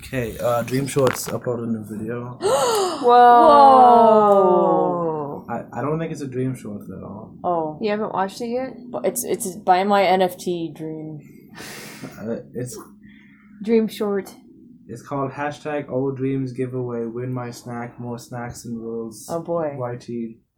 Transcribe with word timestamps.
Okay, 0.00 0.36
uh, 0.38 0.62
Dream 0.62 0.86
Shorts 0.86 1.28
uploaded 1.28 1.64
a 1.64 1.66
new 1.68 1.84
video. 1.84 2.36
Whoa. 4.40 5.44
I, 5.48 5.64
I 5.78 5.82
don't 5.82 5.98
think 5.98 6.12
it's 6.12 6.20
a 6.20 6.26
Dream 6.26 6.54
Short 6.54 6.82
all. 7.02 7.34
Oh, 7.44 7.78
You 7.80 7.90
haven't 7.90 8.12
watched 8.12 8.40
it 8.40 8.48
yet? 8.48 8.70
but 8.90 9.04
it's 9.06 9.24
it's 9.24 9.56
by 9.56 9.84
my 9.84 10.02
NFT 10.02 10.74
dream. 10.74 11.20
Uh, 12.18 12.36
it's 12.54 12.78
Dream 13.62 13.86
Short. 13.86 14.34
it's 14.88 15.02
called 15.02 15.32
hashtag 15.32 15.90
Old 15.90 16.16
Dreams 16.16 16.52
Giveaway. 16.54 17.04
Win 17.04 17.30
my 17.30 17.50
snack. 17.50 18.00
More 18.00 18.18
snacks 18.18 18.64
and 18.64 18.78
rules. 18.80 19.28
Oh 19.30 19.40
boy. 19.42 19.76
YT 19.78 20.08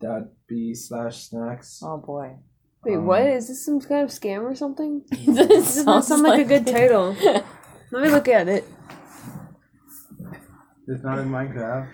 dot 0.01 0.23
b 0.49 0.73
slash 0.73 1.17
snacks. 1.29 1.81
Oh 1.83 1.97
boy. 1.99 2.37
Wait, 2.85 2.95
Um, 2.97 3.07
what? 3.07 3.23
Is 3.27 3.49
this 3.49 3.65
some 3.65 3.81
kind 3.81 4.05
of 4.05 4.11
scam 4.11 4.43
or 4.43 4.55
something? 4.55 5.03
this 5.11 5.27
This 5.27 5.75
does 5.75 5.85
not 5.85 6.05
sound 6.05 6.23
like 6.23 6.43
a 6.47 6.49
good 6.49 6.65
title. 6.67 7.17
Let 7.91 8.03
me 8.05 8.09
look 8.11 8.29
at 8.29 8.47
it. 8.47 8.65
It's 10.93 11.03
not 11.05 11.19
in 11.19 11.29
Minecraft. 11.29 11.89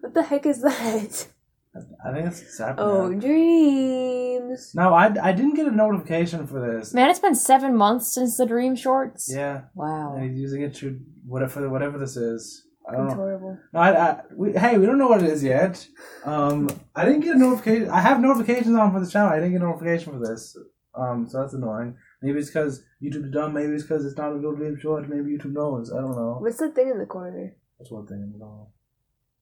What 0.00 0.14
the 0.14 0.22
heck 0.22 0.46
is 0.46 0.62
that? 0.62 1.26
I 2.04 2.12
think 2.12 2.26
it's 2.26 2.60
Sapnap. 2.60 2.74
Oh, 2.78 3.08
dreams. 3.14 4.72
No, 4.74 4.92
I, 4.92 5.06
I 5.22 5.32
didn't 5.32 5.54
get 5.54 5.66
a 5.66 5.70
notification 5.70 6.46
for 6.46 6.60
this. 6.60 6.92
Man, 6.92 7.08
it's 7.08 7.18
been 7.18 7.34
seven 7.34 7.76
months 7.76 8.12
since 8.12 8.36
the 8.36 8.44
dream 8.46 8.76
shorts. 8.76 9.30
Yeah, 9.32 9.62
Wow. 9.74 10.16
and 10.16 10.30
he's 10.30 10.40
using 10.40 10.62
it 10.62 10.74
to 10.76 10.98
whatever 11.26 11.68
whatever 11.70 11.98
this 11.98 12.16
is. 12.16 12.66
I 12.88 12.92
don't 12.96 13.06
know. 13.08 13.14
horrible. 13.14 13.58
No, 13.72 13.80
I, 13.80 13.90
I, 14.10 14.20
we, 14.36 14.52
hey, 14.52 14.76
we 14.76 14.86
don't 14.86 14.98
know 14.98 15.06
what 15.06 15.22
it 15.22 15.30
is 15.30 15.42
yet. 15.42 15.86
Um, 16.24 16.68
I 16.96 17.04
didn't 17.04 17.20
get 17.20 17.36
a 17.36 17.38
notification. 17.38 17.88
I 17.88 18.00
have 18.00 18.20
notifications 18.20 18.76
on 18.76 18.92
for 18.92 19.00
the 19.00 19.08
channel. 19.10 19.30
I 19.30 19.36
didn't 19.36 19.52
get 19.52 19.62
a 19.62 19.64
notification 19.64 20.12
for 20.12 20.18
this. 20.18 20.56
Um, 20.94 21.26
so 21.28 21.40
that's 21.40 21.54
annoying. 21.54 21.96
Maybe 22.22 22.40
it's 22.40 22.48
because 22.50 22.82
YouTube's 23.02 23.30
dumb. 23.32 23.54
Maybe 23.54 23.72
it's 23.72 23.84
because 23.84 24.04
it's 24.04 24.16
not 24.18 24.32
a 24.32 24.34
real 24.36 24.54
dream 24.56 24.76
short. 24.78 25.08
Maybe 25.08 25.38
YouTube 25.38 25.52
knows. 25.52 25.92
I 25.92 26.00
don't 26.00 26.16
know. 26.16 26.36
What's 26.40 26.58
the 26.58 26.70
thing 26.70 26.90
in 26.90 26.98
the 26.98 27.06
corner? 27.06 27.54
That's 27.82 27.90
one 27.90 28.06
thing. 28.06 28.32
I 28.36 28.38
don't. 28.38 28.68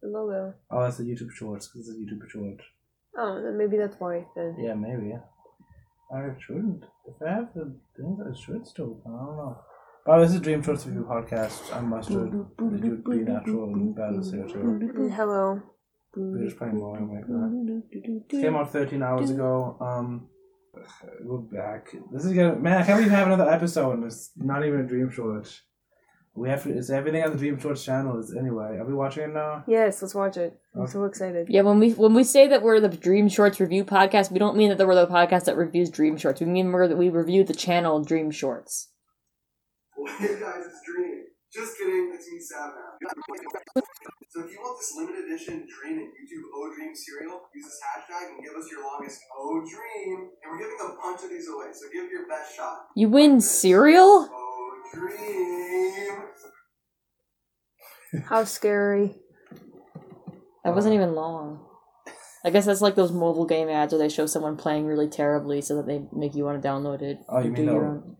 The 0.01 0.09
logo. 0.09 0.55
Oh, 0.71 0.83
that's 0.83 0.96
the 0.96 1.05
YouTube 1.05 1.30
shorts 1.30 1.69
because 1.69 1.91
it's 1.91 1.99
a 1.99 2.01
YouTube 2.01 2.27
short. 2.30 2.63
Oh, 3.19 3.43
then 3.43 3.59
maybe 3.59 3.77
that's 3.77 3.96
why. 4.01 4.24
Then. 4.35 4.57
Yeah, 4.59 4.73
maybe. 4.73 5.13
I 6.10 6.29
shouldn't. 6.41 6.85
If 7.07 7.21
I 7.21 7.33
have 7.33 7.49
the 7.55 7.77
things, 7.95 8.18
I 8.18 8.35
should 8.35 8.66
still. 8.66 9.02
I 9.05 9.11
don't 9.11 9.37
know. 9.37 9.59
Oh, 10.07 10.21
this 10.23 10.33
is 10.33 10.41
Dream 10.41 10.63
Shorts 10.63 10.87
Review 10.87 11.07
Podcast. 11.07 11.77
I'm 11.77 11.91
Mustard. 11.91 12.30
Did 12.57 12.83
you 12.83 13.02
be 13.07 13.16
natural 13.18 13.74
and 13.74 13.95
bad 13.95 14.15
as 14.18 14.30
here 14.30 14.49
too? 14.49 15.11
Hello. 15.15 15.61
We're 16.16 16.45
just 16.46 16.57
playing 16.57 16.79
more 16.79 16.96
Minecraft. 16.96 17.83
This 18.30 18.41
came 18.41 18.57
out 18.57 18.73
13 18.73 19.02
hours 19.02 19.30
ago. 19.30 19.77
Um, 19.83 20.29
we're 21.21 21.38
back. 21.41 21.95
This 22.11 22.24
is 22.24 22.33
gonna 22.33 22.57
man. 22.57 22.80
I 22.80 22.87
can't 22.87 23.01
even 23.01 23.13
have 23.13 23.27
another 23.27 23.51
episode 23.51 24.02
it's 24.05 24.30
not 24.35 24.65
even 24.65 24.80
a 24.80 24.85
Dream 24.85 25.11
Short. 25.11 25.61
We 26.35 26.49
have 26.49 26.63
to. 26.63 26.71
It's 26.71 26.91
everything 26.91 27.23
on 27.25 27.33
the 27.33 27.39
Dream 27.39 27.59
Shorts 27.59 27.85
channel. 27.85 28.19
Is 28.19 28.35
anyway. 28.39 28.77
Are 28.79 28.85
we 28.87 28.95
watching 28.95 29.25
it 29.25 29.35
now? 29.35 29.65
Yes, 29.67 30.01
let's 30.01 30.15
watch 30.15 30.37
it. 30.37 30.59
I'm 30.75 30.83
Okay. 30.83 30.93
so 30.93 31.05
excited. 31.05 31.49
Yeah, 31.51 31.63
when 31.63 31.79
we 31.81 31.91
when 31.93 32.15
we 32.15 32.23
say 32.25 32.47
that 32.49 32.63
we're 32.63 32.79
the 32.81 32.89
Dream 32.89 33.29
Shorts 33.29 33.59
review 33.59 33.85
podcast, 33.85 34.31
we 34.31 34.39
don't 34.39 34.57
mean 34.57 34.75
that 34.75 34.87
we're 34.87 34.95
the 34.95 35.07
podcast 35.09 35.45
that 35.47 35.57
reviews 35.57 35.91
Dream 35.91 36.17
Shorts. 36.17 36.41
We 36.41 36.47
mean 36.47 36.71
we're 36.71 36.87
that 36.89 36.97
we 36.97 37.09
review 37.09 37.43
the 37.45 37.55
channel 37.55 38.03
Dream 38.05 38.31
Shorts. 38.31 38.89
Hey 40.19 40.39
guys, 40.41 40.65
it's 40.67 40.81
Dream. 40.87 41.25
Just 41.53 41.77
kidding, 41.77 42.13
it's 42.15 42.31
me, 42.31 42.39
Sapnap. 42.39 43.83
So 44.31 44.45
if 44.47 44.53
you 44.53 44.59
want 44.63 44.79
this 44.79 44.95
limited 44.97 45.25
edition 45.27 45.67
Dream 45.67 45.99
and 45.99 46.09
YouTube 46.09 46.47
O 46.55 46.73
Dream 46.75 46.95
cereal, 46.95 47.41
use 47.53 47.65
this 47.65 47.81
hashtag 47.85 48.37
and 48.37 48.45
give 48.45 48.55
us 48.55 48.71
your 48.71 48.83
longest 48.87 49.21
O 49.37 49.61
Dream. 49.61 50.31
And 50.43 50.47
we're 50.53 50.59
giving 50.59 50.79
a 50.81 50.95
bunch 51.03 51.25
of 51.25 51.29
these 51.31 51.49
away, 51.53 51.67
so 51.73 51.87
give 51.93 52.09
your 52.11 52.29
best 52.29 52.55
shot. 52.57 52.87
You 52.95 53.09
win 53.09 53.41
cereal? 53.41 54.29
O 54.33 54.60
Dream. 54.93 56.19
How 58.29 58.45
scary. 58.45 59.16
That 60.65 60.74
wasn't 60.74 60.95
even 60.95 61.15
long. 61.15 61.66
I 62.45 62.51
guess 62.51 62.66
that's 62.66 62.80
like 62.80 62.95
those 62.95 63.13
mobile 63.13 63.45
game 63.46 63.68
ads 63.68 63.93
where 63.93 63.99
they 63.99 64.09
show 64.09 64.27
someone 64.27 64.56
playing 64.56 64.87
really 64.87 65.09
terribly 65.09 65.61
so 65.61 65.77
that 65.77 65.87
they 65.87 66.03
make 66.12 66.34
you 66.34 66.45
want 66.45 66.61
to 66.61 66.67
download 66.69 67.03
it. 67.03 67.19
Oh, 67.28 67.39
you 67.41 67.51
or 67.51 67.55
do 67.55 67.62
mean 67.62 67.65
your 67.73 67.81
the- 67.81 67.87
own. 67.87 68.17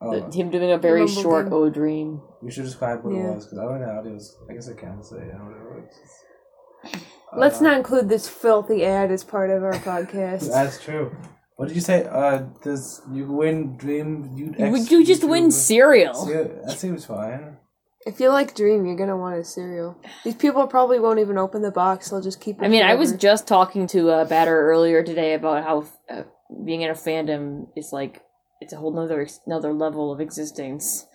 Oh, 0.00 0.20
The- 0.30 0.36
him 0.36 0.50
doing 0.50 0.72
a 0.72 0.78
very 0.78 1.00
Mobile 1.02 1.22
short 1.22 1.44
game. 1.46 1.52
O 1.54 1.70
dream. 1.70 2.22
we 2.42 2.50
should 2.50 2.64
describe 2.64 3.04
what 3.04 3.14
Yeah. 3.14 3.30
it 3.30 3.34
was 3.36 3.44
because 3.46 3.58
I 3.58 3.62
don't 3.64 3.80
know 3.80 3.86
how 3.86 4.00
it 4.00 4.10
was. 4.12 4.36
I 4.50 4.54
guess 4.54 4.68
I 4.68 4.72
can 4.74 5.02
say 5.02 5.16
it. 5.18 5.34
Whatever. 5.34 5.84
It's 5.86 5.98
just- 6.00 7.04
Let's 7.36 7.60
Uh, 7.60 7.64
not 7.64 7.76
include 7.78 8.08
this 8.08 8.28
filthy 8.28 8.84
ad 8.84 9.10
as 9.12 9.22
part 9.22 9.50
of 9.50 9.62
our 9.62 9.72
podcast. 9.90 10.50
That's 10.50 10.80
true. 10.82 11.14
What 11.62 11.68
did 11.68 11.76
you 11.76 11.80
say? 11.80 12.04
Uh, 12.10 12.38
does 12.64 13.02
you 13.12 13.24
win 13.30 13.76
Dream? 13.76 14.32
You 14.34 14.52
Would 14.72 14.90
you 14.90 15.06
just 15.06 15.22
win 15.22 15.52
cereal? 15.52 16.28
Yeah, 16.28 16.48
that 16.66 16.76
seems 16.76 17.04
fine. 17.04 17.58
If 18.04 18.18
you 18.18 18.30
like 18.30 18.56
Dream, 18.56 18.84
you're 18.84 18.96
gonna 18.96 19.16
want 19.16 19.36
a 19.38 19.44
cereal. 19.44 19.96
These 20.24 20.34
people 20.34 20.66
probably 20.66 20.98
won't 20.98 21.20
even 21.20 21.38
open 21.38 21.62
the 21.62 21.70
box; 21.70 22.10
they'll 22.10 22.20
just 22.20 22.40
keep. 22.40 22.60
it 22.60 22.64
I 22.64 22.68
mean, 22.68 22.82
I 22.82 22.96
was 22.96 23.12
just 23.12 23.46
talking 23.46 23.86
to 23.86 24.10
uh, 24.10 24.24
Batter 24.24 24.60
earlier 24.72 25.04
today 25.04 25.34
about 25.34 25.62
how 25.62 25.86
uh, 26.10 26.24
being 26.66 26.82
in 26.82 26.90
a 26.90 26.94
fandom 26.94 27.68
is 27.76 27.90
like 27.92 28.22
it's 28.60 28.72
a 28.72 28.76
whole 28.76 28.92
nother 28.92 29.24
another 29.46 29.72
level 29.72 30.12
of 30.12 30.20
existence. 30.20 31.06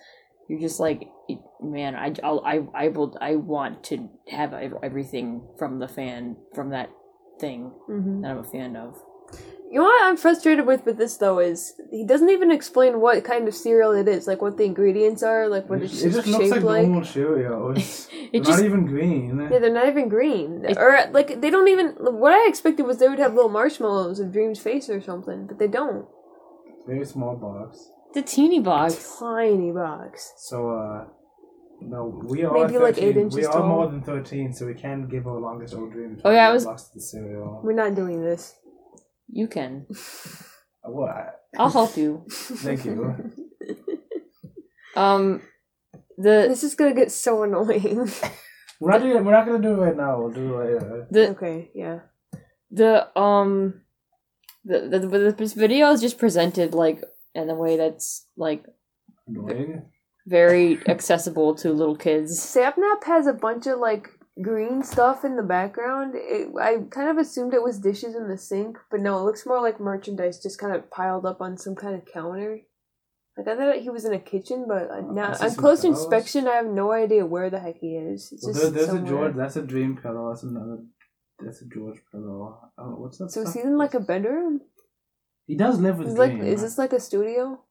You're 0.48 0.60
just 0.60 0.80
like, 0.80 1.10
man, 1.60 1.94
I 1.94 2.14
I'll, 2.24 2.40
I 2.42 2.60
I 2.72 2.88
will 2.88 3.18
I 3.20 3.36
want 3.36 3.84
to 3.90 4.08
have 4.30 4.54
everything 4.82 5.46
from 5.58 5.78
the 5.78 5.88
fan 5.88 6.38
from 6.54 6.70
that 6.70 6.88
thing 7.38 7.70
Mhm. 7.86 8.22
that 8.22 8.30
I'm 8.30 8.38
a 8.38 8.44
fan 8.44 8.76
of. 8.76 8.96
You 9.70 9.80
know 9.80 9.84
what 9.84 10.04
I'm 10.06 10.16
frustrated 10.16 10.64
with 10.66 10.86
with 10.86 10.96
this 10.96 11.18
though 11.18 11.38
is 11.40 11.74
he 11.90 12.04
doesn't 12.06 12.30
even 12.30 12.50
explain 12.50 13.00
what 13.00 13.22
kind 13.24 13.46
of 13.48 13.54
cereal 13.54 13.92
it 13.92 14.08
is, 14.08 14.26
like 14.26 14.40
what 14.40 14.56
the 14.56 14.64
ingredients 14.64 15.22
are, 15.22 15.46
like 15.48 15.68
what 15.68 15.80
it, 15.82 15.84
it's 15.92 16.02
it 16.02 16.10
just 16.12 16.26
looks 16.26 16.44
shaped 16.44 16.54
like 16.56 16.64
like. 16.64 16.82
normal 16.86 17.02
Cheerios. 17.02 18.08
They're 18.32 18.40
just 18.42 18.58
not 18.60 18.64
even 18.64 18.86
green. 18.86 19.48
Yeah, 19.52 19.58
they're 19.58 19.72
not 19.72 19.88
even 19.88 20.08
green, 20.08 20.64
It- 20.68 20.76
or 20.78 20.98
like 21.12 21.40
they 21.42 21.50
don't 21.50 21.68
even. 21.68 21.86
What 21.98 22.32
I 22.32 22.48
expected 22.48 22.84
was 22.86 22.98
they 22.98 23.08
would 23.08 23.18
have 23.18 23.34
little 23.34 23.50
marshmallows 23.50 24.20
of 24.20 24.32
Dream's 24.32 24.58
face 24.60 24.88
or 24.90 25.00
something, 25.00 25.46
but 25.46 25.58
they 25.58 25.68
don't. 25.68 26.06
Very 26.86 27.04
small 27.04 27.36
box. 27.36 27.90
the 28.14 28.22
teeny 28.22 28.60
box. 28.60 29.16
Tiny 29.18 29.70
box. 29.72 30.32
So, 30.38 30.70
uh, 30.70 31.04
no, 31.80 32.22
we 32.26 32.42
are 32.44 32.52
Maybe 32.52 32.74
13. 32.74 32.82
like 32.82 32.98
eight 32.98 33.16
inches. 33.16 33.36
We 33.36 33.42
inches 33.42 33.46
are 33.54 33.60
tall. 33.60 33.68
more 33.68 33.86
than 33.90 34.02
13, 34.02 34.52
so 34.54 34.66
we 34.66 34.74
can 34.74 35.06
give 35.08 35.26
our 35.26 35.38
longest 35.38 35.74
old 35.74 35.92
dream. 35.92 36.18
Oh, 36.24 36.30
yeah, 36.30 36.46
I 36.48 36.50
a 36.50 36.54
was- 36.54 36.64
box 36.64 36.88
of 36.88 36.94
the 36.94 37.00
cereal. 37.02 37.60
We're 37.62 37.72
not 37.84 37.94
doing 37.94 38.22
this. 38.22 38.54
You 39.28 39.46
can. 39.48 39.86
Uh, 40.84 40.92
What? 40.92 41.40
I'll 41.58 41.70
help 41.70 41.96
you. 41.96 42.24
Thank 42.30 42.84
you. 42.84 43.32
Um, 44.96 45.42
the 46.16 46.46
This 46.48 46.64
is 46.64 46.74
gonna 46.74 46.94
get 46.94 47.10
so 47.12 47.42
annoying. 47.42 48.10
we're 48.80 48.90
not 48.92 49.02
doing. 49.02 49.24
We're 49.24 49.32
not 49.32 49.46
gonna 49.46 49.62
do 49.62 49.74
it 49.74 49.84
right 49.86 49.96
now. 49.96 50.18
We'll 50.20 50.30
do 50.32 50.54
it 50.60 50.64
later. 50.74 51.06
the 51.10 51.28
okay, 51.30 51.70
yeah. 51.74 52.00
the 52.70 53.08
um 53.18 53.82
the, 54.64 54.80
the, 54.88 54.98
the 55.00 55.34
this 55.38 55.52
video 55.52 55.90
is 55.92 56.00
just 56.00 56.18
presented 56.18 56.74
like 56.74 57.02
in 57.34 57.48
a 57.50 57.54
way 57.54 57.76
that's 57.76 58.26
like 58.36 58.64
Annoying. 59.28 59.82
very 60.26 60.78
accessible 60.88 61.54
to 61.56 61.72
little 61.72 61.96
kids. 61.96 62.38
Sapnap 62.40 63.04
has 63.04 63.26
a 63.26 63.32
bunch 63.32 63.66
of 63.66 63.78
like 63.78 64.08
green 64.42 64.82
stuff 64.82 65.24
in 65.24 65.36
the 65.36 65.42
background. 65.42 66.14
It, 66.14 66.48
I 66.60 66.78
kind 66.90 67.08
of 67.08 67.18
assumed 67.18 67.54
it 67.54 67.62
was 67.62 67.78
dishes 67.78 68.14
in 68.14 68.28
the 68.28 68.38
sink, 68.38 68.78
but 68.90 69.00
no, 69.00 69.18
it 69.18 69.24
looks 69.24 69.46
more 69.46 69.60
like 69.60 69.80
merchandise 69.80 70.42
just 70.42 70.58
kind 70.58 70.74
of 70.74 70.90
piled 70.90 71.26
up 71.26 71.40
on 71.40 71.56
some 71.58 71.74
kind 71.74 71.94
of 71.94 72.04
counter. 72.06 72.60
Like 73.36 73.48
I 73.48 73.56
thought 73.56 73.76
he 73.76 73.90
was 73.90 74.04
in 74.04 74.12
a 74.12 74.18
kitchen, 74.18 74.66
but 74.66 74.90
uh, 74.90 75.00
now 75.00 75.32
on 75.32 75.54
close 75.54 75.82
pillows. 75.82 75.84
inspection, 75.84 76.48
I 76.48 76.56
have 76.56 76.66
no 76.66 76.90
idea 76.90 77.24
where 77.24 77.50
the 77.50 77.60
heck 77.60 77.78
he 77.78 77.94
is. 77.94 78.32
It's 78.32 78.44
Well, 78.44 78.52
just 78.52 78.74
there, 78.74 78.86
there's 78.86 79.02
a. 79.02 79.06
George. 79.06 79.36
That's 79.36 79.56
a 79.56 79.62
dream 79.62 79.96
pillow. 79.96 80.30
That's 80.30 80.42
another. 80.42 80.78
That's 81.38 81.62
a 81.62 81.66
George 81.66 82.00
pillow. 82.10 82.58
Oh, 82.76 82.96
what's 82.96 83.18
that? 83.18 83.30
So 83.30 83.42
is 83.42 83.54
he 83.54 83.60
in 83.60 83.78
like 83.78 83.94
a 83.94 84.00
bedroom? 84.00 84.62
He 85.46 85.56
does 85.56 85.78
live 85.78 85.98
with 85.98 86.08
Is 86.08 86.18
like 86.18 86.32
Dream. 86.32 86.44
is 86.44 86.62
this 86.62 86.78
like 86.78 86.92
a 86.92 87.00
studio? 87.00 87.62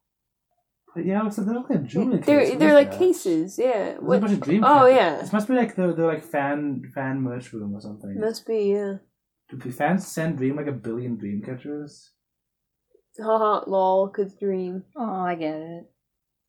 But 0.95 1.05
yeah, 1.05 1.21
looks 1.21 1.37
like 1.37 1.45
they're 1.47 1.55
like 1.55 1.69
a 1.69 1.77
jewelry 1.79 2.17
They're 2.19 2.45
case. 2.45 2.57
They're 2.57 2.73
like 2.73 2.89
that? 2.91 2.99
cases, 2.99 3.59
yeah. 3.59 3.71
There's 3.71 3.97
a 3.99 4.01
What? 4.01 4.21
bunch 4.21 4.33
of 4.33 4.41
dream. 4.41 4.63
Oh, 4.63 4.85
cases. 4.85 4.95
yeah. 4.97 5.22
This 5.22 5.34
must 5.34 5.47
be 5.47 5.53
like 5.53 5.75
the 5.75 5.93
the 5.93 6.05
like 6.05 6.23
fan 6.23 6.81
fan 6.95 7.22
merch 7.22 7.53
room 7.53 7.75
or 7.75 7.81
something. 7.81 8.19
Must 8.19 8.45
be 8.47 8.72
yeah. 8.73 8.93
Do 9.49 9.57
p- 9.57 9.69
fans 9.72 10.07
send 10.07 10.37
Dream 10.37 10.55
like 10.57 10.67
a 10.67 10.72
billion 10.72 11.16
dream 11.17 11.41
catchers? 11.45 12.11
Haha, 13.19 13.63
lol, 13.69 14.09
cause 14.09 14.34
dream. 14.35 14.84
Oh, 14.95 15.22
I 15.22 15.35
get 15.35 15.55
it. 15.55 15.84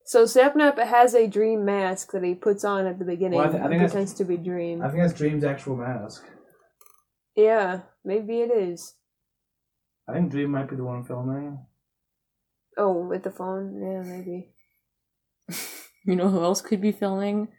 So 0.05 0.23
Sapnap 0.25 0.77
has 0.83 1.13
a 1.13 1.27
dream 1.27 1.63
mask 1.65 2.11
that 2.13 2.23
he 2.23 2.33
puts 2.33 2.63
on 2.63 2.87
at 2.87 2.97
the 2.99 3.05
beginning. 3.05 3.37
Well, 3.39 3.47
I 3.49 3.51
thi- 3.51 3.57
I 3.59 3.67
think 3.67 3.73
that's- 3.81 3.91
pretends 3.91 4.13
to 4.15 4.25
be 4.25 4.37
dream. 4.37 4.81
I 4.81 4.89
think 4.89 5.01
that's 5.03 5.13
Dream's 5.17 5.43
actual 5.43 5.75
mask. 5.77 6.23
Yeah, 7.35 7.81
maybe 8.03 8.41
it 8.41 8.51
is. 8.51 8.95
I 10.07 10.13
think 10.13 10.31
Dream 10.31 10.49
might 10.51 10.69
be 10.69 10.75
the 10.75 10.83
one 10.83 11.03
filming. 11.03 11.59
Oh, 12.79 13.07
with 13.07 13.23
the 13.23 13.31
phone? 13.31 13.79
Yeah, 13.81 14.01
maybe. 14.01 14.49
You 16.05 16.15
know 16.15 16.29
who 16.29 16.41
else 16.41 16.61
could 16.61 16.81
be 16.81 16.93
filming? 16.93 17.49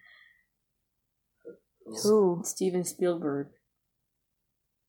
Ooh, 2.07 2.41
Steven 2.45 2.85
Spielberg. 2.85 3.49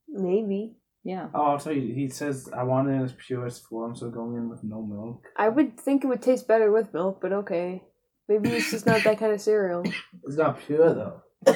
maybe. 0.07 0.77
Yeah. 1.03 1.27
Oh, 1.33 1.41
I'll 1.43 1.59
tell 1.59 1.73
you. 1.73 1.93
He 1.93 2.07
says 2.09 2.49
I 2.55 2.63
want 2.63 2.87
it 2.89 2.93
in 2.93 3.01
its 3.03 3.13
purest 3.17 3.65
form, 3.67 3.95
so 3.95 4.09
going 4.09 4.35
in 4.37 4.49
with 4.49 4.63
no 4.63 4.81
milk. 4.83 5.25
I 5.35 5.49
would 5.49 5.79
think 5.79 6.03
it 6.03 6.07
would 6.07 6.21
taste 6.21 6.47
better 6.47 6.71
with 6.71 6.93
milk, 6.93 7.19
but 7.21 7.33
okay. 7.33 7.83
Maybe 8.29 8.49
it's 8.49 8.71
just 8.71 8.85
not 8.85 9.03
that 9.03 9.19
kind 9.19 9.33
of 9.33 9.41
cereal. 9.41 9.83
It's 10.25 10.37
not 10.37 10.59
pure 10.65 10.93
though. 10.93 11.21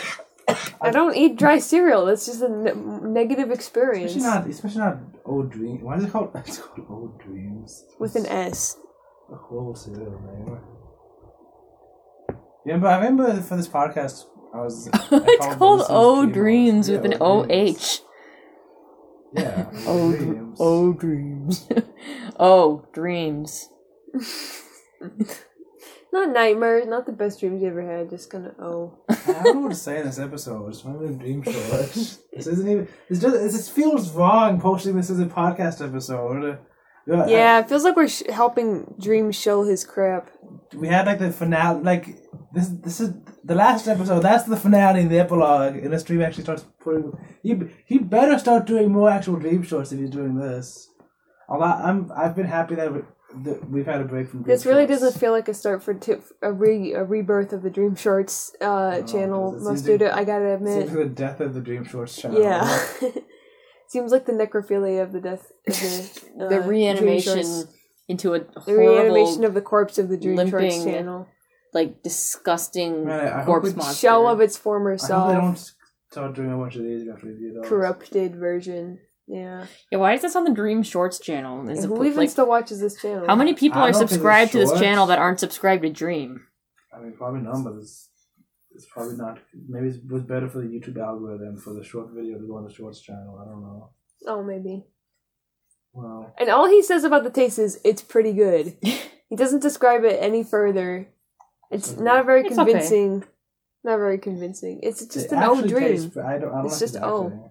I 0.81 0.91
don't 0.91 1.15
eat 1.15 1.37
dry 1.37 1.59
cereal. 1.59 2.05
That's 2.05 2.25
just 2.25 2.41
a 2.41 2.49
ne- 2.49 2.73
negative 2.73 3.51
experience 3.51 4.15
Especially 4.15 4.29
not, 4.39 4.47
especially 4.47 4.81
not 4.81 4.97
old 5.25 5.51
dreams. 5.51 5.81
Why 5.83 5.97
is 5.97 6.03
it 6.05 6.11
called? 6.11 6.31
It's 6.35 6.57
called 6.59 6.85
old 6.89 7.19
dreams. 7.19 7.85
with 7.99 8.15
an 8.15 8.25
S. 8.25 8.77
The 9.29 9.35
whole 9.37 9.75
cereal 9.75 10.19
name. 10.21 10.59
Yeah, 12.65 12.77
but 12.77 12.87
I 12.93 12.95
remember 12.97 13.41
for 13.41 13.57
this 13.57 13.67
podcast, 13.67 14.25
I 14.53 14.57
was. 14.61 14.89
I 14.93 14.99
it's 15.11 15.55
called 15.55 15.83
O 15.89 16.25
Dream 16.25 16.31
Dreams 16.33 16.89
Yeah, 16.89 16.95
with 16.97 17.05
an 17.05 17.17
O 17.21 17.45
O 17.49 17.75
Yeah. 19.33 19.69
O 19.87 20.11
Dreams. 20.11 20.57
O 20.59 20.93
Dreams. 20.93 21.67
oh, 22.39 22.85
dreams. 22.93 23.69
Not 26.15 26.29
nightmares. 26.33 26.87
Not 26.87 27.05
the 27.05 27.11
best 27.11 27.39
dreams 27.39 27.61
you 27.61 27.67
ever 27.67 27.81
had. 27.85 28.09
Just 28.09 28.29
kind 28.29 28.45
of 28.47 28.53
oh. 28.59 29.03
I 29.09 29.15
don't 29.43 29.55
know 29.55 29.61
what 29.61 29.69
to 29.69 29.75
say 29.75 29.99
in 29.99 30.05
this 30.05 30.19
episode. 30.19 30.69
It's 30.69 30.83
a 30.85 31.09
dream 31.23 31.43
show. 31.43 31.51
It's- 31.51 32.19
This 32.33 32.47
isn't 32.47 32.69
even. 32.69 32.87
This 33.09 33.19
just. 33.21 33.71
Feels 33.71 34.11
wrong 34.11 34.59
posting 34.61 34.95
this 34.95 35.09
as 35.09 35.19
a 35.19 35.25
podcast 35.25 35.85
episode. 35.87 36.57
Yeah, 37.07 37.27
Yeah, 37.27 37.59
it 37.59 37.69
feels 37.69 37.83
like 37.83 37.95
we're 37.95 38.07
sh- 38.07 38.23
helping 38.29 38.95
Dream 38.99 39.31
show 39.31 39.63
his 39.63 39.83
crap. 39.83 40.29
we 40.81 40.87
had 40.87 41.05
like 41.05 41.19
the 41.19 41.31
finale. 41.31 41.81
Like 41.91 42.05
this. 42.53 42.67
This 42.69 42.99
is 43.01 43.09
the 43.43 43.55
last 43.55 43.87
episode. 43.87 44.21
That's 44.21 44.43
the 44.45 44.57
finale, 44.57 45.01
in 45.01 45.09
the 45.09 45.19
epilogue. 45.19 45.75
And 45.75 45.91
this 45.93 46.03
dream 46.03 46.21
actually 46.21 46.43
starts 46.43 46.65
putting. 46.83 47.11
He 47.43 47.51
he 47.85 47.97
better 47.99 48.39
start 48.39 48.65
doing 48.65 48.91
more 48.91 49.09
actual 49.09 49.35
dream 49.37 49.63
shorts 49.63 49.91
if 49.91 49.99
he's 49.99 50.09
doing 50.19 50.35
this. 50.35 50.89
I'm. 51.49 51.61
I'm 51.61 52.11
I've 52.15 52.35
been 52.35 52.47
happy 52.57 52.75
that, 52.75 52.91
we, 53.35 53.43
that 53.43 53.69
we've 53.69 53.85
had 53.85 54.01
a 54.01 54.05
break 54.05 54.29
from. 54.29 54.43
Dream 54.43 54.47
This 54.53 54.65
really 54.65 54.87
shorts. 54.87 55.01
doesn't 55.01 55.19
feel 55.19 55.31
like 55.31 55.47
a 55.47 55.53
start 55.53 55.83
for 55.83 55.93
t- 55.93 56.13
a 56.41 56.51
re 56.51 56.93
a 56.93 57.03
rebirth 57.03 57.53
of 57.53 57.61
the 57.63 57.69
Dream 57.69 57.95
Shorts 57.95 58.55
uh, 58.61 59.01
channel. 59.01 59.51
'cause 59.51 59.61
it 59.61 59.65
seems 59.65 59.69
Mustard, 59.83 60.01
like- 60.01 60.13
I 60.13 60.23
gotta 60.23 60.53
admit. 60.55 60.73
Seems 60.87 60.95
like 60.95 61.07
the 61.09 61.13
death 61.15 61.39
of 61.41 61.53
the 61.53 61.61
dream 61.61 61.83
shorts 61.83 62.15
channel. 62.21 62.41
Yeah. 62.41 62.79
Seems 63.87 64.11
like 64.11 64.25
the 64.25 64.31
necrophilia 64.33 65.03
of 65.03 65.11
the 65.11 65.21
death 65.21 65.51
of 65.67 65.73
the, 65.73 66.21
uh, 66.45 66.49
The 66.49 66.61
reanimation 66.61 67.65
into 68.07 68.33
a 68.33 68.39
The 68.39 68.75
reanimation 68.75 69.43
of 69.43 69.53
the 69.53 69.61
corpse 69.61 69.97
of 69.97 70.09
the 70.09 70.17
Dream 70.17 70.49
Shorts 70.49 70.83
channel. 70.83 71.27
like 71.73 72.01
disgusting 72.03 73.05
Man, 73.05 73.27
I 73.27 73.37
hope 73.37 73.45
corpse 73.45 73.75
monster. 73.75 73.95
Shell 73.95 74.27
of 74.27 74.41
its 74.41 74.57
former 74.57 74.97
self. 74.97 75.11
I 75.11 75.33
hope 75.33 75.41
they 75.41 75.41
don't 75.47 75.71
start 76.11 76.35
doing 76.35 76.51
a 76.51 76.57
bunch 76.57 76.75
of 76.77 76.83
these 76.83 77.07
after 77.07 77.27
we 77.27 77.33
do 77.33 77.53
those. 77.61 77.69
Corrupted 77.69 78.35
version. 78.35 78.99
Yeah. 79.27 79.65
Yeah, 79.91 79.97
why 79.99 80.13
is 80.13 80.21
this 80.21 80.35
on 80.35 80.43
the 80.43 80.51
Dream 80.53 80.83
Shorts 80.83 81.19
channel? 81.19 81.63
Is 81.63 81.69
And 81.69 81.85
it 81.85 81.87
who 81.87 81.97
put, 81.97 82.07
even 82.07 82.17
like 82.19 82.29
still 82.29 82.47
watches 82.47 82.79
this 82.79 83.01
channel? 83.01 83.25
how 83.27 83.35
many 83.35 83.53
people 83.53 83.79
I 83.79 83.85
are 83.85 83.91
don't 83.91 83.93
think 83.99 84.03
it's 84.03 84.13
subscribed 84.13 84.51
to 84.51 84.59
this 84.59 84.79
channel 84.79 85.07
that 85.07 85.17
aren't 85.19 85.39
subscribed 85.39 85.81
to 85.83 85.89
Dream? 85.89 86.45
I 86.95 86.99
mean, 87.01 87.13
probably 87.13 87.41
none, 87.41 87.63
but 87.63 87.73
it's, 87.73 88.09
it's 88.75 88.85
probably 88.85 89.15
not. 89.17 89.39
Maybe 89.67 89.87
it 89.87 90.01
was 90.11 90.21
better 90.23 90.47
for 90.47 90.59
the 90.59 90.67
YouTube 90.67 90.97
algorithm 91.03 91.57
for 91.57 91.73
the 91.73 91.83
short 91.83 92.09
video 92.13 92.37
to 92.37 92.45
go 92.47 92.57
on 92.57 92.65
the 92.67 92.73
shorts 92.73 93.01
channel. 93.01 93.39
I 93.41 93.45
don't 93.49 93.61
know. 93.61 93.89
Oh, 94.27 94.43
maybe. 94.43 94.85
Well, 95.93 96.33
And 96.37 96.49
all 96.49 96.67
he 96.67 96.83
says 96.83 97.03
about 97.03 97.23
the 97.23 97.29
taste 97.29 97.57
is 97.57 97.79
it's 97.83 98.01
pretty 98.01 98.33
good. 98.33 98.77
he 98.81 99.35
doesn't 99.35 99.61
describe 99.61 100.03
it 100.03 100.17
any 100.21 100.43
further. 100.43 101.07
It's 101.71 101.97
not 101.97 102.25
very 102.25 102.41
It's 102.45 102.57
okay. 102.57 102.71
convincing. 102.71 103.23
Not 103.83 103.97
very 103.97 104.17
convincing. 104.17 104.79
It's 104.83 105.05
just 105.05 105.27
it 105.27 105.31
an 105.31 105.43
old 105.43 105.67
dream. 105.67 105.83
tastes- 105.83 106.17
I 106.17 106.37
don't. 106.37 106.51
I 106.51 106.57
don't 106.57 106.65
It's 106.65 106.73
like 106.75 106.79
just 106.79 106.95
it 106.95 107.01
O. 107.03 107.27
actually. 107.27 107.49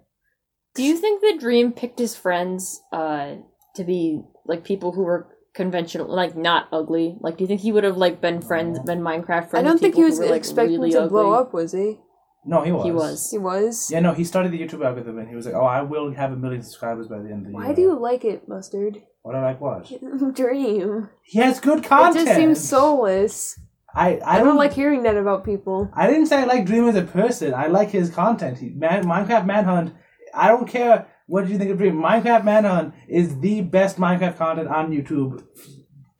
Do 0.74 0.82
you 0.82 0.96
think 0.96 1.20
the 1.20 1.36
Dream 1.38 1.72
picked 1.72 1.98
his 1.98 2.16
friends 2.16 2.82
uh 2.92 3.36
to 3.76 3.84
be 3.84 4.20
like 4.46 4.64
people 4.64 4.92
who 4.92 5.04
were 5.04 5.28
conventional, 5.54 6.08
like 6.08 6.36
not 6.36 6.68
ugly? 6.72 7.16
Like, 7.20 7.36
do 7.36 7.44
you 7.44 7.48
think 7.48 7.60
he 7.60 7.72
would 7.72 7.84
have 7.84 7.96
like 7.96 8.20
been 8.20 8.40
friends, 8.42 8.78
been 8.80 9.00
Minecraft 9.00 9.50
friends? 9.50 9.54
I 9.54 9.62
don't 9.62 9.78
think 9.78 9.94
he 9.94 10.04
was 10.04 10.18
who 10.18 10.24
were, 10.24 10.30
like, 10.30 10.38
expecting 10.38 10.80
really 10.80 10.92
to 10.92 11.06
blow 11.06 11.32
up, 11.32 11.54
was 11.54 11.72
he? 11.72 11.98
No, 12.46 12.62
he 12.62 12.72
was. 12.72 12.84
He 12.84 12.90
was. 12.90 13.30
He 13.30 13.38
was. 13.38 13.90
Yeah, 13.90 14.00
no, 14.00 14.12
he 14.12 14.24
started 14.24 14.52
the 14.52 14.58
YouTube 14.58 14.84
algorithm 14.84 15.18
and 15.18 15.28
he 15.28 15.34
was 15.34 15.46
like, 15.46 15.54
"Oh, 15.54 15.64
I 15.64 15.80
will 15.80 16.12
have 16.12 16.30
a 16.32 16.36
million 16.36 16.62
subscribers 16.62 17.08
by 17.08 17.18
the 17.18 17.30
end 17.30 17.46
of 17.46 17.52
the 17.52 17.58
year." 17.58 17.68
Why 17.68 17.72
do 17.72 17.80
you 17.80 17.98
like 17.98 18.24
it, 18.24 18.46
Mustard? 18.46 18.98
What 19.22 19.34
I 19.34 19.42
like 19.42 19.60
what? 19.60 19.86
Dream. 20.34 21.08
He 21.22 21.38
has 21.38 21.58
good 21.60 21.82
content. 21.82 22.16
It 22.16 22.18
content. 22.18 22.26
just 22.26 22.36
seems 22.36 22.68
soulless. 22.68 23.58
I 23.94 24.18
I 24.18 24.34
I 24.34 24.38
don't 24.38 24.48
don't 24.48 24.56
like 24.56 24.74
hearing 24.74 25.04
that 25.04 25.16
about 25.16 25.44
people. 25.44 25.90
I 25.94 26.06
didn't 26.06 26.26
say 26.26 26.38
I 26.38 26.44
like 26.44 26.66
Dream 26.66 26.86
as 26.86 26.96
a 26.96 27.02
person. 27.02 27.54
I 27.54 27.68
like 27.68 27.90
his 27.90 28.10
content. 28.10 28.58
He, 28.58 28.70
Man, 28.70 29.04
Minecraft 29.04 29.46
Manhunt. 29.46 29.94
I 30.34 30.48
don't 30.48 30.68
care 30.68 31.06
what 31.26 31.48
you 31.48 31.56
think 31.58 31.70
of 31.70 31.78
Dream. 31.78 31.94
Minecraft 31.96 32.44
Manhunt 32.44 32.94
is 33.08 33.38
the 33.40 33.60
best 33.62 33.96
Minecraft 33.98 34.36
content 34.36 34.68
on 34.68 34.90
YouTube. 34.90 35.44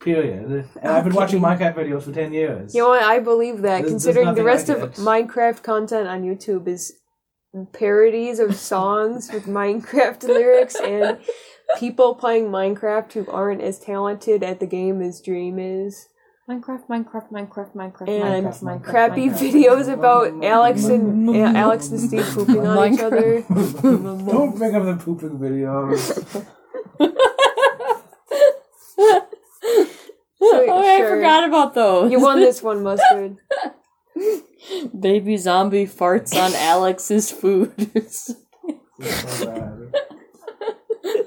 Period. 0.01 0.69
And 0.83 0.93
I've 0.93 1.05
been 1.05 1.15
watching 1.15 1.41
Minecraft 1.41 1.75
videos 1.77 2.03
for 2.03 2.13
ten 2.13 2.33
years. 2.33 2.75
You 2.75 2.83
know 2.83 2.89
what? 2.91 3.03
I 3.03 3.21
believe 3.21 3.63
that, 3.63 3.63
There's- 3.63 3.83
there's 3.83 3.93
considering 3.93 4.35
the 4.35 4.45
rest 4.45 4.69
like 4.69 4.79
of 4.79 4.83
it. 4.93 4.97
Minecraft 4.97 5.63
content 5.63 6.09
on 6.09 6.23
YouTube 6.23 6.69
is 6.69 6.93
parodies 7.73 8.39
of 8.39 8.55
songs 8.55 9.31
with 9.33 9.47
Minecraft 9.47 10.23
lyrics 10.29 10.75
and 10.77 11.19
people 11.79 12.15
playing 12.17 12.49
Minecraft 12.49 13.13
who 13.13 13.27
aren't 13.31 13.63
as 13.63 13.79
talented 13.79 14.43
at 14.43 14.61
the 14.61 14.67
game 14.67 15.01
as 15.01 15.21
Dream 15.23 15.59
is. 15.59 16.09
Minecraft, 16.49 16.87
Minecraft, 16.89 17.31
Minecraft, 17.33 17.75
Minecraft, 17.75 18.09
And 18.09 18.47
Minecraft, 18.47 18.63
Minecraft, 18.63 18.85
crappy 18.85 19.29
Minecraft. 19.29 19.53
videos 19.53 19.89
about 19.93 20.45
Alex 20.45 20.85
and 20.85 21.31
uh, 21.31 21.59
Alex 21.59 21.89
and 21.89 22.01
Steve 22.01 22.27
pooping 22.35 22.67
on 22.67 22.93
each 22.95 23.01
other. 23.01 23.41
don't 23.49 24.57
bring 24.59 24.75
up 24.75 24.85
the 24.85 24.97
pooping 25.03 25.39
videos. 25.39 26.47
So, 30.41 30.67
oh, 30.69 30.83
I 30.87 31.09
forgot 31.09 31.49
about 31.49 31.75
those. 31.75 32.13
You 32.13 32.21
won 32.21 32.39
this 32.39 32.63
one, 32.63 32.83
Mustard. 32.83 33.39
Baby 35.01 35.39
zombie 35.39 35.87
farts 35.87 36.35
on 36.35 36.55
Alex's 36.55 37.31
food. 37.31 37.73
So 38.11 38.35
bad. 39.47 39.95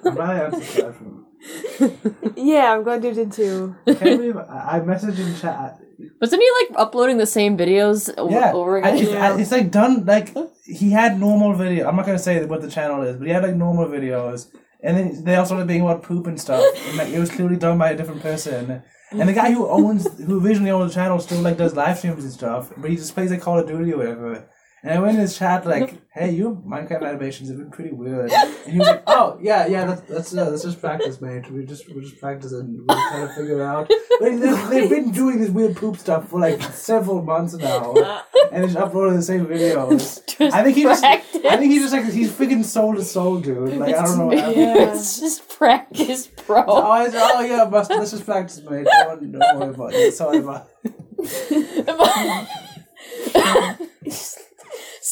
I'm 0.05 0.15
not 0.15 0.51
unsubscribed 0.51 0.95
from. 0.95 1.16
Yeah, 2.35 2.73
I'm 2.73 2.83
glad 2.83 3.03
you 3.03 3.13
did 3.13 3.31
too. 3.31 3.75
Can't 3.85 3.99
believe 3.99 4.37
I, 4.37 4.77
I 4.77 4.79
messaged 4.79 5.19
in 5.19 5.35
chat. 5.39 5.79
Wasn't 6.21 6.41
he 6.41 6.49
like 6.61 6.79
uploading 6.79 7.17
the 7.17 7.25
same 7.25 7.57
videos 7.57 8.13
over, 8.17 8.31
Yeah, 8.33 8.51
over 8.53 8.77
I- 8.83 8.89
again? 8.89 9.03
it's, 9.03 9.11
I- 9.13 9.39
it's 9.39 9.51
like 9.51 9.71
done 9.71 10.05
like 10.05 10.35
he 10.65 10.91
had 10.91 11.19
normal 11.19 11.53
video. 11.53 11.87
I'm 11.87 11.95
not 11.95 12.05
gonna 12.05 12.19
say 12.19 12.43
what 12.45 12.61
the 12.61 12.69
channel 12.69 13.01
is, 13.03 13.17
but 13.17 13.25
he 13.27 13.33
had 13.33 13.43
like 13.43 13.55
normal 13.55 13.87
videos, 13.87 14.47
and 14.81 14.95
then 14.97 15.23
they 15.23 15.35
all 15.35 15.45
started 15.45 15.67
being 15.67 15.81
about 15.81 16.03
poop 16.03 16.27
and 16.27 16.39
stuff. 16.39 16.63
And 16.87 16.97
like, 16.97 17.09
it 17.09 17.19
was 17.19 17.31
clearly 17.31 17.55
done 17.57 17.77
by 17.77 17.91
a 17.91 17.97
different 17.97 18.21
person. 18.21 18.83
And 19.11 19.29
the 19.29 19.33
guy 19.33 19.51
who 19.51 19.67
owns, 19.69 20.05
who 20.21 20.45
originally 20.45 20.69
owned 20.71 20.89
the 20.89 20.93
channel, 20.93 21.17
still 21.19 21.41
like 21.41 21.57
does 21.57 21.73
live 21.75 21.97
streams 21.97 22.23
and 22.25 22.33
stuff, 22.33 22.71
but 22.77 22.89
he 22.89 22.97
just 22.97 23.13
plays 23.13 23.31
like 23.31 23.41
Call 23.41 23.57
of 23.59 23.67
Duty 23.67 23.93
or 23.93 23.97
whatever. 23.97 24.49
And 24.83 24.93
I 24.93 24.99
went 24.99 25.15
in 25.15 25.21
his 25.21 25.37
chat 25.37 25.65
like, 25.65 25.97
"Hey, 26.13 26.31
your 26.31 26.55
Minecraft 26.55 27.03
animations 27.03 27.49
have 27.49 27.57
been 27.57 27.71
pretty 27.71 27.91
weird." 27.91 28.31
And 28.31 28.71
he 28.71 28.77
was 28.77 28.87
like, 28.87 29.03
"Oh 29.07 29.39
yeah, 29.41 29.65
yeah, 29.65 29.85
that's 29.85 30.01
that's 30.01 30.35
uh, 30.35 30.49
that's 30.49 30.63
just 30.63 30.79
practice, 30.79 31.19
mate. 31.19 31.49
We 31.49 31.65
just 31.65 31.89
we're 31.93 32.01
just 32.01 32.19
practicing. 32.19 32.85
We're 32.87 32.95
trying 32.95 33.27
to 33.27 33.33
figure 33.33 33.59
it 33.59 33.63
out." 33.63 33.91
But 34.19 34.39
they've, 34.39 34.69
they've 34.69 34.89
been 34.89 35.11
doing 35.11 35.39
this 35.39 35.51
weird 35.51 35.75
poop 35.75 35.95
stuff 35.95 36.29
for 36.29 36.39
like 36.39 36.59
several 36.73 37.21
months 37.21 37.53
now, 37.53 37.93
and 38.51 38.67
they're 38.67 38.83
uploading 38.83 39.15
the 39.15 39.21
same 39.21 39.45
videos. 39.45 40.23
I 40.41 40.63
think 40.63 40.75
he 40.75 40.81
just, 40.81 41.03
I 41.03 41.19
think 41.19 41.71
he 41.71 41.77
just 41.77 41.93
like 41.93 42.11
he's 42.11 42.31
freaking 42.31 42.65
soul 42.65 42.95
to 42.95 43.03
soul, 43.03 43.39
dude. 43.39 43.77
Like 43.77 43.93
I 43.93 44.01
don't 44.03 44.17
know 44.17 44.25
what. 44.25 44.37
Yeah. 44.57 44.91
it's 44.91 45.19
just 45.19 45.47
practice, 45.49 46.25
bro. 46.47 46.65
Oh, 46.67 47.07
oh 47.13 47.41
yeah, 47.41 47.65
must, 47.69 47.91
let's 47.91 48.09
just 48.09 48.25
practice, 48.25 48.59
mate. 48.67 48.87
Don't, 48.87 49.31
don't 49.33 49.59
worry 49.59 49.69
about 49.69 49.93
it. 49.93 50.13
Sorry 50.15 50.39
about 50.39 50.67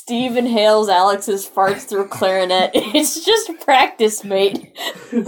Steve 0.05 0.37
inhales 0.37 0.87
Alex's 0.87 1.47
farts 1.49 1.81
through 1.89 2.07
clarinet. 2.07 2.69
It's 2.75 3.25
just 3.25 3.49
practice, 3.61 4.23
mate. 4.23 4.71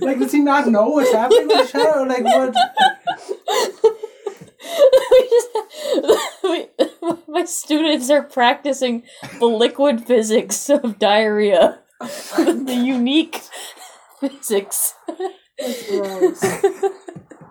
Like, 0.00 0.18
does 0.18 0.32
he 0.32 0.40
not 0.40 0.66
know 0.68 0.88
what's 0.90 1.12
happening 1.12 1.46
with 1.48 1.70
the 1.72 1.78
channel? 1.78 2.06
Like, 2.08 2.24
what? 2.24 2.54
We 5.12 5.28
just- 5.30 6.42
we- 6.44 7.22
my 7.28 7.44
students 7.44 8.10
are 8.10 8.22
practicing 8.22 9.02
the 9.38 9.46
liquid 9.46 10.04
physics 10.04 10.68
of 10.68 10.98
diarrhea, 10.98 11.78
the 12.00 12.80
unique 12.84 13.42
physics 14.20 14.94
Gross. 15.88 16.40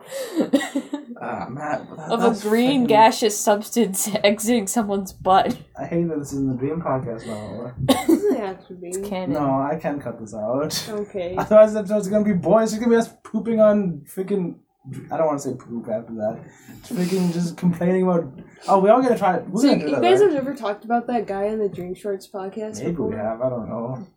Ah, 1.20 1.48
man. 1.50 1.88
that- 1.98 2.12
of 2.12 2.20
a 2.24 2.28
that's 2.28 2.44
green 2.44 2.84
freaking- 2.84 2.88
gaseous 2.88 3.40
substance 3.40 4.08
exiting 4.24 4.68
someone's 4.68 5.12
butt. 5.14 5.58
I 5.78 5.86
hate 5.86 6.08
that 6.10 6.20
this 6.20 6.32
is 6.32 6.38
in 6.40 6.48
the 6.50 6.56
Dream 6.56 6.80
podcast 6.80 7.26
now. 7.26 7.74
Doesn't 7.86 8.38
have 8.38 8.68
to. 8.68 9.02
Canon. 9.10 9.34
No, 9.34 9.60
I 9.62 9.80
can't 9.82 10.00
cut 10.02 10.20
this 10.20 10.36
out. 10.36 10.88
Okay. 10.90 11.36
Otherwise, 11.36 11.74
the 11.74 11.80
episode's 11.80 12.08
gonna 12.08 12.24
be 12.24 12.34
boring. 12.34 12.66
It's 12.66 12.76
gonna 12.76 12.90
be 12.90 12.96
us 12.98 13.10
pooping 13.24 13.60
on 13.60 14.06
freaking. 14.16 14.60
I 15.12 15.18
don't 15.18 15.26
want 15.26 15.42
to 15.42 15.50
say 15.50 15.56
poop 15.56 15.88
after 15.90 16.14
that. 16.14 16.40
Freaking 16.84 17.34
just 17.34 17.58
complaining 17.58 18.04
about. 18.04 18.32
Oh, 18.68 18.80
we 18.80 18.90
all 18.92 19.02
gonna 19.02 19.18
try. 19.18 19.40
We're 19.40 19.62
So 19.62 19.68
gonna 19.70 19.80
you 19.82 19.86
do 19.88 19.96
that. 19.96 20.02
guys 20.04 20.20
right? 20.20 20.26
have 20.32 20.34
never 20.34 20.56
talked 20.56 20.86
about 20.86 21.08
that 21.08 21.26
guy 21.26 21.46
in 21.46 21.58
the 21.58 21.68
Dream 21.68 21.96
Shorts 21.96 22.30
podcast 22.32 22.78
Maybe 22.78 22.92
before? 22.92 23.10
we 23.10 23.16
have. 23.16 23.42
I 23.42 23.50
don't 23.50 23.68
know. 23.68 24.08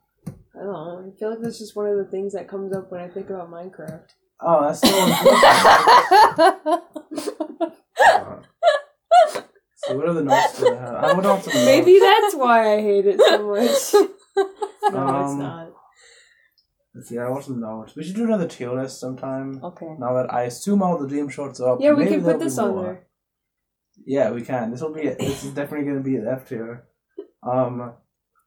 I 0.55 0.59
don't 0.59 0.67
know. 0.73 1.13
I 1.15 1.19
feel 1.19 1.31
like 1.31 1.41
that's 1.41 1.59
just 1.59 1.75
one 1.75 1.87
of 1.87 1.97
the 1.97 2.05
things 2.05 2.35
that 2.35 2.47
comes 2.47 2.77
up 2.77 2.93
when 2.93 3.01
I 3.01 3.09
think 3.09 3.31
about 3.31 3.51
Minecraft. 3.51 4.05
Oh, 4.43 4.63
that's 4.67 4.81
so. 4.81 4.89
Uh, 8.03 8.41
so 9.77 9.97
what 9.97 10.09
are 10.09 10.15
the 10.15 10.23
notes 10.23 10.59
that 10.61 10.73
I 10.73 10.81
have? 10.81 10.95
I 11.05 11.13
would 11.15 11.27
also 11.27 11.51
Maybe 11.53 11.99
that's 11.99 12.35
why 12.35 12.75
I 12.75 12.81
hate 12.83 13.07
it 13.07 13.21
so 13.21 13.47
much. 13.47 14.09
no, 14.93 15.21
it's 15.21 15.33
Um, 15.33 15.39
not. 15.39 15.73
Let's 16.95 17.09
see. 17.09 17.19
I 17.19 17.27
also 17.27 17.53
notes. 17.53 17.95
We 17.95 18.03
should 18.03 18.17
do 18.17 18.25
another 18.25 18.49
tier 18.49 18.73
list 18.73 18.99
sometime. 19.01 19.61
Okay. 19.63 19.95
Now 19.99 20.15
that 20.15 20.33
I 20.33 20.43
assume 20.45 20.83
all 20.83 20.99
the 20.99 21.07
dream 21.09 21.29
shorts 21.29 21.61
are 21.61 21.75
up. 21.75 21.81
Yeah, 21.81 21.93
we 21.93 22.07
can 22.07 22.23
put 22.23 22.41
this 22.41 22.59
on 22.59 22.83
there. 22.83 23.07
Yeah, 24.05 24.31
we 24.31 24.43
can. 24.43 24.71
This 24.71 24.81
will 24.81 24.93
be. 24.95 25.03
This 25.09 25.45
is 25.45 25.51
definitely 25.53 25.87
going 25.87 25.99
to 26.03 26.09
be 26.09 26.17
an 26.17 26.27
F 26.27 26.49
tier. 26.49 26.85
Um, 27.43 27.93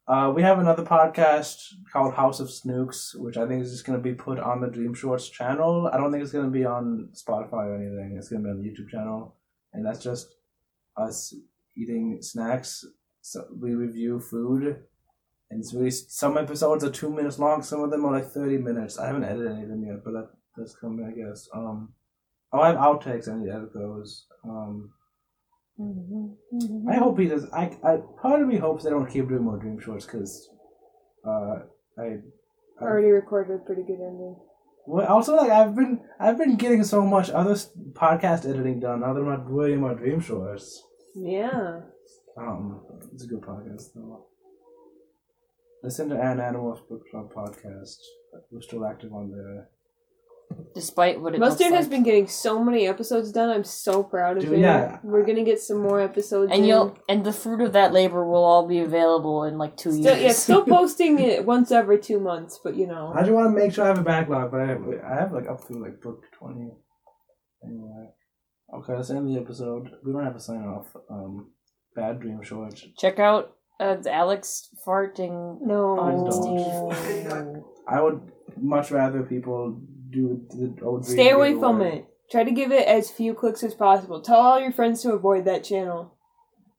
uh, 0.08 0.32
we 0.36 0.42
have 0.42 0.60
another 0.60 0.84
podcast 0.84 1.76
called 1.92 2.14
House 2.14 2.40
of 2.40 2.52
Snooks, 2.52 3.16
which 3.16 3.38
I 3.38 3.48
think 3.48 3.64
is 3.64 3.72
just 3.72 3.86
going 3.86 3.98
to 3.98 4.04
be 4.04 4.14
put 4.14 4.38
on 4.40 4.60
the 4.60 4.68
Dream 4.68 4.94
Shorts 4.94 5.30
channel. 5.30 5.90
I 5.92 5.98
don't 5.98 6.12
think 6.12 6.24
it's 6.24 6.34
going 6.34 6.46
to 6.46 6.52
be 6.52 6.66
on 6.66 7.10
Spotify 7.14 7.68
or 7.68 7.76
anything. 7.76 8.16
It's 8.18 8.28
going 8.28 8.44
to 8.44 8.48
be 8.48 8.52
on 8.52 8.62
the 8.62 8.68
YouTube 8.68 8.90
channel, 8.90 9.38
and 9.72 9.86
that's 9.86 10.04
just 10.04 10.28
us 10.98 11.34
eating 11.78 12.18
snacks. 12.22 12.86
So 13.22 13.46
we 13.58 13.74
review 13.74 14.20
food, 14.20 14.84
and 15.50 15.60
it's 15.62 15.74
really 15.74 15.92
some 15.92 16.38
episodes 16.38 16.84
are 16.84 16.92
two 16.92 17.10
minutes 17.10 17.40
long. 17.40 17.64
Some 17.64 17.82
of 17.82 17.90
them 17.90 18.04
are 18.06 18.12
like 18.12 18.30
thirty 18.30 18.58
minutes. 18.58 19.00
I 19.00 19.08
haven't 19.08 19.24
edited 19.24 19.54
any 19.54 19.64
of 19.64 19.70
them 19.70 19.86
yet, 19.86 20.04
but 20.04 20.12
that 20.12 20.30
that's 20.58 20.76
coming, 20.76 21.06
I 21.06 21.12
guess. 21.12 21.48
Um, 21.56 21.94
oh, 22.52 22.60
I 22.60 22.68
have 22.68 22.76
outtakes. 22.76 23.26
To 23.26 23.32
edit 23.32 23.74
those. 23.74 24.26
Um. 24.44 24.92
I 25.80 26.96
hope 26.96 27.18
he 27.20 27.28
does. 27.28 27.46
I, 27.52 27.76
I 27.84 27.98
part 28.22 28.42
of 28.42 28.48
me 28.48 28.58
hopes 28.58 28.84
they 28.84 28.90
don't 28.90 29.10
keep 29.10 29.28
doing 29.28 29.44
more 29.44 29.58
dream 29.58 29.80
shorts 29.80 30.06
because, 30.06 30.50
uh, 31.28 31.60
I, 31.98 32.02
I 32.04 32.18
Already 32.82 33.10
recorded 33.10 33.56
a 33.56 33.58
pretty 33.66 33.84
good 33.84 34.00
ending. 34.02 34.36
well, 34.86 35.06
also 35.08 35.36
like 35.36 35.50
I've 35.52 35.76
been 35.76 36.02
I've 36.20 36.38
been 36.38 36.56
getting 36.58 36.84
so 36.84 37.02
much 37.04 37.30
other 37.30 37.52
s- 37.54 37.72
podcast 37.94 38.48
editing 38.50 38.80
done 38.80 39.02
now 39.02 39.14
that 39.14 39.20
I'm 39.22 39.26
not 39.30 39.48
doing 39.48 39.80
my 39.82 39.94
dream 39.94 40.20
shorts. 40.20 40.84
Yeah. 41.16 41.82
Um, 42.38 42.82
it's 43.14 43.24
a 43.24 43.28
good 43.28 43.42
podcast 43.42 43.94
though. 43.96 44.26
Listen 45.84 46.10
to 46.10 46.16
Ann 46.16 46.40
Animals 46.40 46.80
Book 46.90 47.02
Club 47.12 47.32
podcast. 47.34 47.98
We're 48.52 48.62
still 48.62 48.86
active 48.86 49.14
on 49.14 49.32
there. 49.32 49.70
Despite 50.76 51.22
what 51.22 51.36
it 51.36 51.40
Mustard 51.40 51.68
looks 51.68 51.76
has 51.76 51.86
like. 51.86 51.92
been 51.92 52.04
getting 52.04 52.28
so 52.28 52.64
many 52.64 52.88
episodes 52.88 53.32
done. 53.32 53.50
I'm 53.50 53.64
so 53.64 54.04
proud 54.04 54.38
of 54.38 54.44
Dude, 54.44 54.54
him. 54.54 54.60
yeah. 54.62 55.00
We're 55.04 55.26
gonna 55.26 55.44
get 55.44 55.60
some 55.62 55.82
more 55.82 56.02
episodes. 56.02 56.52
and 56.52 56.62
in. 56.62 56.68
you'll 56.68 56.98
and 57.08 57.24
the 57.26 57.34
fruit 57.34 57.62
of 57.62 57.74
that 57.74 57.94
labor 57.94 58.26
will 58.26 58.44
all 58.44 58.68
be 58.68 58.80
available 58.80 59.44
in 59.44 59.58
like 59.58 59.78
two 59.78 59.92
Still, 59.92 60.04
years. 60.18 60.22
yeah, 60.24 60.32
still 60.32 60.66
posting 60.78 61.20
it 61.20 61.46
once 61.46 61.72
every 61.72 62.00
two 62.00 62.20
months, 62.20 62.60
but 62.64 62.76
you 62.76 62.88
know. 62.88 63.12
I 63.16 63.22
just 63.22 63.32
want 63.32 63.56
to 63.56 63.60
make 63.64 63.74
sure 63.74 63.84
I 63.86 63.88
have 63.88 64.00
a 64.00 64.04
backlog, 64.04 64.52
but 64.52 64.62
I 64.62 64.68
have, 64.68 64.82
I 65.06 65.16
have 65.22 65.32
like 65.32 65.48
up 65.48 65.66
to 65.68 65.74
like 65.74 66.02
book 66.02 66.24
twenty. 66.38 66.72
Anyway, 67.64 68.10
okay, 68.76 68.96
let's 68.96 69.10
end 69.10 69.20
of 69.30 69.34
the 69.34 69.40
episode. 69.40 69.90
We 70.04 70.12
don't 70.12 70.24
have 70.26 70.36
a 70.36 70.40
sign 70.40 70.64
off. 70.64 70.88
Um, 71.10 71.52
bad 71.96 72.20
dream 72.20 72.42
short. 72.44 72.82
Check 72.98 73.20
out 73.20 73.54
uh, 73.80 73.98
Alex 74.10 74.70
farting. 74.86 75.60
No. 75.62 75.98
on 76.00 77.64
I 77.88 78.02
would 78.02 78.22
much 78.58 78.92
rather 78.92 79.24
people 79.24 79.80
do 80.14 80.42
the 80.52 80.86
old. 80.86 81.06
Stay 81.06 81.32
away 81.32 81.54
from 81.54 81.82
it. 81.82 82.06
Try 82.32 82.44
to 82.44 82.52
give 82.52 82.72
it 82.72 82.88
as 82.88 83.12
few 83.12 83.34
clicks 83.34 83.64
as 83.64 83.74
possible. 83.76 84.22
Tell 84.22 84.40
all 84.40 84.60
your 84.60 84.72
friends 84.72 85.02
to 85.02 85.12
avoid 85.14 85.46
that 85.46 85.64
channel. 85.64 86.14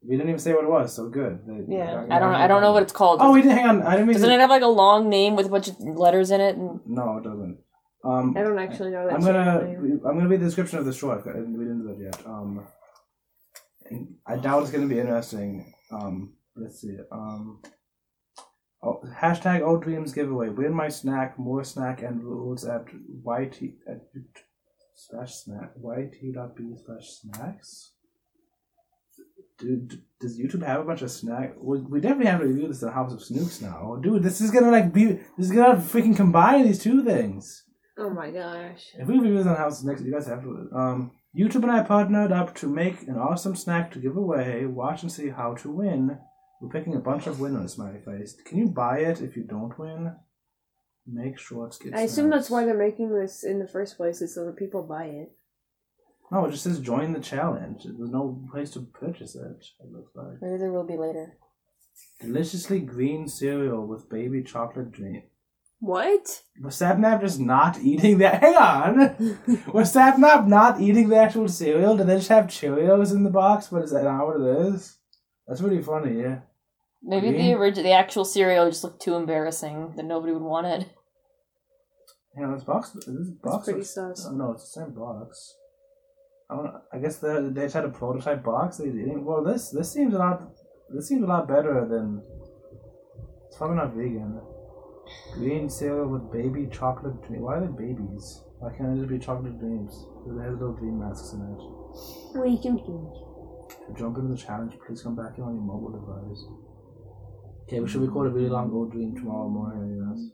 We 0.07 0.17
didn't 0.17 0.29
even 0.31 0.39
say 0.39 0.53
what 0.53 0.65
it 0.65 0.71
was, 0.71 0.95
so 0.95 1.09
good. 1.09 1.41
They- 1.47 1.77
Yeah. 1.77 2.07
I 2.11 2.19
don't. 2.19 2.35
I 2.35 2.47
don't 2.47 2.61
know 2.61 2.73
what 2.73 2.83
it's 2.83 2.93
called. 2.93 3.21
Oh, 3.23 3.33
we 3.33 3.43
didn't. 3.43 3.57
Hang 3.57 3.69
on. 3.69 3.83
I 3.83 3.93
didn't 3.93 4.07
mean. 4.09 4.15
Doesn't 4.15 4.29
to- 4.29 4.35
it 4.35 4.41
have 4.41 4.51
like 4.51 4.63
a 4.63 4.67
long 4.67 5.09
name 5.09 5.37
with 5.37 5.47
a 5.47 5.49
bunch 5.49 5.69
of 5.69 5.79
letters 5.81 6.31
in 6.31 6.41
it? 6.41 6.57
And 6.57 6.81
No, 6.87 7.19
it 7.19 7.25
doesn't. 7.25 7.59
Um, 8.05 8.35
I 8.37 8.43
don't 8.43 8.59
actually 8.59 8.91
know 8.91 9.07
that. 9.07 9.15
I'm 9.15 9.21
gonna. 9.23 9.65
name. 9.65 10.01
I'm 10.07 10.17
gonna 10.19 10.29
be 10.29 10.37
the 10.37 10.45
description 10.45 10.79
of 10.79 10.85
the 10.85 10.93
short. 10.93 11.25
We 11.25 11.33
didn't 11.33 11.55
do 11.83 11.89
that 11.89 11.99
yet. 11.99 12.27
Um, 12.27 12.67
I 14.27 14.37
doubt 14.37 14.63
it's 14.63 14.71
gonna 14.73 14.87
be 14.87 14.99
interesting. 14.99 15.73
Um, 15.91 16.35
let's 16.57 16.81
see. 16.81 16.97
Um, 17.11 17.63
oh, 18.85 19.01
hashtag 19.21 19.63
old 19.63 19.83
dreams 19.83 20.13
giveaway. 20.13 20.49
Win 20.49 20.75
my 20.75 20.89
snack. 20.89 21.39
More 21.39 21.65
snack 21.65 22.03
and 22.03 22.23
rules 22.23 22.65
at 22.65 22.87
yt 23.25 23.75
at 23.89 24.03
slash 24.95 25.35
snack 25.35 25.73
yt.b 25.83 26.77
slash 26.85 27.09
snacks. 27.09 27.93
Dude, 29.59 30.03
does 30.21 30.39
YouTube 30.39 30.67
have 30.67 30.81
a 30.81 30.85
bunch 30.85 31.03
of 31.03 31.11
snack? 31.11 31.55
We, 31.61 31.81
we 31.81 32.01
definitely 32.01 32.27
have 32.27 32.41
to 32.41 32.47
review 32.47 32.67
this 32.67 32.83
at 32.83 32.93
House 32.93 33.13
of 33.13 33.23
Snooks 33.23 33.61
now, 33.61 33.99
dude. 34.03 34.23
This 34.23 34.41
is 34.41 34.51
gonna 34.51 34.71
like 34.71 34.93
be. 34.93 35.05
This 35.39 35.47
is 35.47 35.53
gonna 35.53 35.77
freaking 35.77 36.17
combine 36.17 36.65
these 36.65 36.83
two 36.83 37.05
things. 37.05 37.65
Oh 37.97 38.11
my 38.11 38.31
gosh. 38.31 38.89
If 38.99 39.07
we 39.07 39.15
review 39.15 39.39
this 39.39 39.47
on 39.47 39.57
House 39.57 39.85
next, 39.85 40.03
you 40.03 40.13
guys 40.13 40.27
have 40.27 40.43
to. 40.43 40.69
Um, 40.75 41.13
YouTube 41.37 41.63
and 41.63 41.71
I 41.71 41.83
partnered 41.83 42.33
up 42.33 42.55
to 42.57 42.69
make 42.69 43.03
an 43.03 43.17
awesome 43.17 43.55
snack 43.55 43.93
to 43.93 44.01
give 44.01 44.17
away. 44.17 44.67
Watch 44.67 45.03
and 45.03 45.13
see 45.13 45.29
how 45.29 45.55
to 45.55 45.71
win. 45.71 46.19
We're 46.61 46.71
picking 46.71 46.95
a 46.95 47.01
bunch 47.01 47.27
of 47.27 47.41
winners, 47.41 47.75
smiley 47.75 48.01
face. 48.05 48.37
Can 48.45 48.59
you 48.59 48.69
buy 48.69 48.99
it 48.99 49.21
if 49.21 49.37
you 49.37 49.43
don't 49.43 49.79
win? 49.79 50.15
Make 51.07 51.39
shorts 51.39 51.79
get. 51.79 51.95
I 51.95 52.03
assume 52.03 52.31
that's 52.31 52.49
why 52.49 52.65
they're 52.65 52.75
making 52.77 53.11
this 53.15 53.45
in 53.45 53.59
the 53.59 53.69
first 53.69 53.97
place, 53.97 54.23
is 54.23 54.35
so 54.35 54.47
that 54.47 54.57
people 54.57 54.83
buy 54.83 55.05
it. 55.05 55.33
No, 56.31 56.47
it 56.47 56.53
just 56.53 56.65
says 56.65 56.81
join 56.81 57.13
the 57.13 57.21
challenge. 57.21 57.85
There's 57.85 58.11
no 58.11 58.43
place 58.51 58.71
to 58.71 58.81
purchase 58.81 59.35
it. 59.35 59.65
It 59.81 59.93
looks 59.93 60.13
like 60.15 60.41
maybe 60.41 60.57
there 60.57 60.73
will 60.73 60.87
be 60.87 60.97
later. 60.97 61.37
deliciously 62.21 62.81
green 62.81 63.29
cereal 63.29 63.87
with 63.87 64.09
baby 64.09 64.43
chocolate 64.43 64.91
dream. 64.91 65.25
What? 65.81 66.43
Was 66.63 66.81
Sapnap 66.81 67.21
just 67.21 67.39
not 67.39 67.79
eating 67.79 68.17
that? 68.19 68.41
Hang 68.41 68.57
on! 68.57 68.97
Was 69.75 69.95
Sapnap 69.95 70.47
not 70.47 70.81
eating 70.81 71.11
the 71.11 71.17
actual 71.17 71.47
cereal? 71.47 71.97
Did 71.97 72.07
they 72.07 72.17
just 72.17 72.31
have 72.31 72.47
Cheerios 72.47 73.13
in 73.13 73.23
the 73.23 73.31
box? 73.31 73.69
But 73.71 73.83
is 73.83 73.91
that 73.91 74.05
not 74.05 74.27
what 74.27 74.41
it 74.41 74.69
is? 74.69 74.97
That's 75.47 75.61
really 75.61 75.83
funny, 75.83 76.21
yeah. 76.21 76.41
Maybe 77.03 77.33
the 77.33 77.53
original, 77.53 77.85
the 77.85 77.93
actual 77.93 78.25
cereal 78.25 78.69
just 78.71 78.83
looked 78.83 79.03
too 79.03 79.15
embarrassing 79.15 79.93
that 79.97 80.05
nobody 80.07 80.33
would 80.33 80.43
want 80.43 80.67
it. 80.67 80.89
Yeah, 82.39 82.53
this 82.55 82.65
box, 82.65 82.91
this 82.91 83.07
box 83.43 83.65
pretty 83.65 83.81
looks- 83.81 83.95
sus. 83.95 84.27
Oh, 84.29 84.35
no, 84.35 84.53
it's 84.53 84.73
the 84.73 84.81
same 84.81 84.95
box. 84.95 85.55
I 86.51 86.57
don't. 86.57 86.75
I 86.93 86.99
guess 86.99 87.19
they 87.19 87.41
they 87.41 87.63
just 87.63 87.75
had 87.75 87.85
a 87.85 87.89
prototype 87.91 88.43
box. 88.45 88.77
They 88.77 88.87
didn't. 88.87 89.25
Well, 89.25 89.43
this 89.43 89.71
this 89.71 89.93
seems 89.93 90.13
a 90.15 90.19
lot. 90.19 90.43
This 90.95 91.09
seems 91.09 91.23
a 91.23 91.27
lot 91.27 91.49
better 91.49 91.87
than. 91.89 92.23
It's 93.49 93.57
probably 93.57 93.77
not 93.77 93.95
vegan. 93.95 94.41
Green 95.35 95.71
cereal 95.71 96.09
with 96.09 96.31
baby 96.33 96.69
chocolate 96.71 97.23
dream. 97.27 97.43
Why 97.43 97.57
are 97.57 97.61
they 97.61 97.73
babies? 97.73 98.43
Why 98.59 98.73
can't 98.77 98.93
it 98.97 99.01
just 99.01 99.09
be 99.11 99.19
chocolate 99.19 99.59
dreams? 99.59 100.07
Because 100.19 100.37
they 100.39 100.45
have 100.45 100.53
little 100.55 100.75
dream 100.75 100.99
masks 101.01 101.33
in 101.33 101.41
it. 101.41 102.39
Wait, 102.39 102.65
you 102.65 102.77
To 103.87 103.99
jump 103.99 104.17
into 104.19 104.35
the 104.35 104.41
challenge, 104.41 104.73
please 104.87 105.03
come 105.03 105.15
back 105.15 105.37
in 105.37 105.45
on 105.45 105.55
your 105.55 105.63
mobile 105.63 105.93
device. 105.93 106.45
Okay, 107.65 107.81
we 107.81 107.89
should 107.89 108.03
record 108.03 108.29
a 108.29 108.31
really 108.31 108.49
long 108.49 108.71
old 108.73 108.93
dream 108.93 109.15
tomorrow 109.15 109.49
morning, 109.49 110.01
yes. 110.01 110.31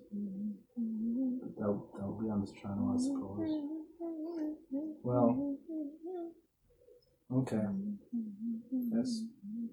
That'll, 1.59 1.89
that'll 1.95 2.21
be 2.21 2.31
on 2.31 2.41
this 2.41 2.53
channel, 2.53 2.95
I 2.95 3.01
suppose. 3.01 3.71
Well, 5.03 5.57
okay. 7.33 7.67
That's, 8.93 9.25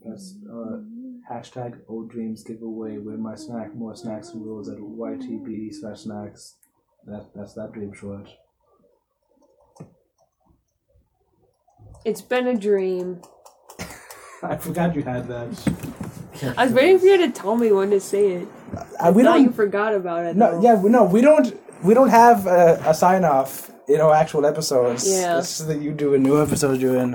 that's, 0.04 0.36
uh, 0.52 0.82
hashtag 1.32 1.80
old 1.88 2.10
dreams 2.10 2.44
giveaway, 2.44 2.98
win 2.98 3.22
my 3.22 3.36
snack, 3.36 3.76
more 3.76 3.96
snacks 3.96 4.30
and 4.30 4.44
rules 4.44 4.70
at 4.70 4.78
YTB 4.78 5.74
slash 5.74 6.02
snacks. 6.02 6.56
That, 7.06 7.28
that's 7.36 7.54
that 7.54 7.74
dream 7.74 7.94
short. 7.94 8.30
It's 12.06 12.22
been 12.22 12.48
a 12.48 12.58
dream. 12.58 13.22
I 14.44 14.56
forgot 14.58 14.96
you 14.96 15.04
had 15.04 15.28
that. 15.28 16.54
I 16.58 16.66
was 16.66 16.74
waiting 16.74 17.00
for 17.00 17.06
you 17.06 17.18
to 17.18 17.32
tell 17.32 17.56
me 17.58 17.72
when 17.72 17.90
to 17.90 18.00
say 18.00 18.34
it. 18.34 18.48
Uh, 19.00 19.12
we 19.14 19.22
I 19.24 19.26
thought 19.26 19.34
don't 19.38 19.44
you 19.44 19.52
forgot 19.52 19.94
about 19.96 20.26
it. 20.26 20.36
No, 20.36 20.52
though. 20.52 20.62
yeah, 20.62 20.76
we- 20.82 20.90
no, 20.90 21.04
we 21.06 21.22
don't. 21.22 21.60
We 21.84 21.94
don't 21.94 22.10
have 22.10 22.48
a, 22.48 22.82
a 22.88 22.94
sign 22.94 23.24
off 23.24 23.70
in 23.88 24.02
our 24.02 24.14
actual 24.14 24.46
episodes. 24.46 25.08
Yeah. 25.10 25.38
it's 25.40 25.58
just 25.58 25.68
that 25.68 25.80
you 25.82 25.92
do 25.94 26.14
a 26.16 26.18
new 26.18 26.42
episode 26.42 26.82
you're 26.82 26.98
in, 26.98 27.14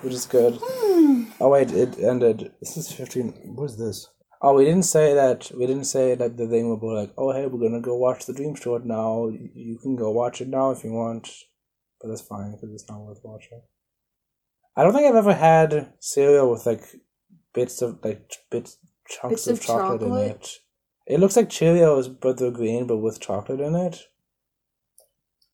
which 0.00 0.12
is 0.14 0.24
good. 0.26 0.58
oh 0.62 1.48
wait, 1.50 1.70
it 1.72 1.98
ended. 1.98 2.52
This 2.60 2.76
is 2.76 2.90
fifteen. 2.92 3.32
What 3.54 3.66
is 3.70 3.76
this? 3.76 4.08
Oh, 4.42 4.54
we 4.54 4.64
didn't 4.64 4.84
say 4.84 5.14
that. 5.14 5.50
We 5.56 5.66
didn't 5.66 5.84
say 5.84 6.14
that 6.14 6.36
the 6.36 6.46
thing 6.46 6.70
about 6.72 6.86
like, 6.94 7.12
oh 7.18 7.32
hey, 7.32 7.46
we're 7.46 7.60
gonna 7.66 7.80
go 7.82 7.94
watch 7.96 8.26
the 8.26 8.32
Dream 8.34 8.54
Short 8.54 8.84
now. 8.84 9.28
You- 9.28 9.50
You 9.54 9.78
can 9.78 9.96
go 9.96 10.10
watch 10.10 10.40
it 10.40 10.48
now 10.48 10.70
if 10.70 10.82
you 10.84 10.92
want, 10.92 11.28
but 12.00 12.08
that's 12.08 12.22
fine 12.22 12.52
because 12.52 12.70
it's 12.74 12.88
not 12.88 13.00
worth 13.00 13.20
watching. 13.22 13.62
I 14.76 14.82
don't 14.82 14.92
think 14.92 15.06
I've 15.06 15.14
ever 15.14 15.34
had 15.34 15.92
cereal 16.00 16.50
with 16.50 16.66
like 16.66 16.82
bits 17.52 17.80
of 17.82 17.98
like 18.04 18.28
ch- 18.28 18.38
bits 18.50 18.78
chunks 19.08 19.46
Bits 19.46 19.46
of, 19.46 19.58
of 19.58 19.64
chocolate, 19.64 20.02
in 20.02 20.16
it. 20.30 20.50
It 21.06 21.20
looks 21.20 21.36
like 21.36 21.48
Cheerios, 21.48 22.14
but 22.20 22.38
they're 22.38 22.50
green, 22.50 22.86
but 22.86 22.96
with 22.98 23.20
chocolate 23.20 23.60
in 23.60 23.74
it. 23.74 23.98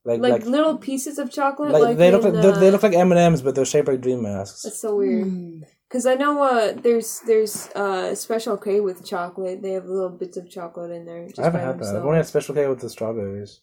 Like 0.04 0.20
like, 0.20 0.32
like 0.32 0.46
little 0.46 0.78
pieces 0.78 1.18
of 1.18 1.30
chocolate. 1.30 1.72
like, 1.72 1.82
Like, 1.82 1.96
they 1.98 2.10
look 2.10 2.22
like 2.22 2.32
they, 2.32 2.40
they 2.40 2.68
uh, 2.68 2.70
look 2.70 2.82
like 2.82 2.94
M 2.94 3.12
and 3.12 3.20
M's, 3.20 3.42
but 3.42 3.54
they're 3.54 3.66
shaped 3.66 3.88
like 3.88 4.00
dream 4.00 4.22
masks. 4.22 4.62
That's 4.62 4.80
so 4.80 4.96
weird. 4.96 5.64
Cause 5.90 6.06
I 6.06 6.14
know 6.14 6.40
uh, 6.42 6.72
there's 6.72 7.20
there's 7.26 7.68
uh 7.74 8.14
special 8.14 8.56
K 8.56 8.80
with 8.80 9.04
chocolate. 9.04 9.60
They 9.60 9.72
have 9.72 9.86
little 9.86 10.08
bits 10.08 10.36
of 10.36 10.48
chocolate 10.48 10.92
in 10.92 11.04
there. 11.04 11.26
Just 11.26 11.40
I 11.40 11.44
haven't 11.44 11.60
by 11.60 11.66
had 11.66 11.74
that. 11.74 11.74
I've 11.74 11.78
themselves. 11.80 12.06
only 12.06 12.16
had 12.16 12.26
Special 12.26 12.54
K 12.54 12.66
with 12.68 12.80
the 12.80 12.88
strawberries. 12.88 13.60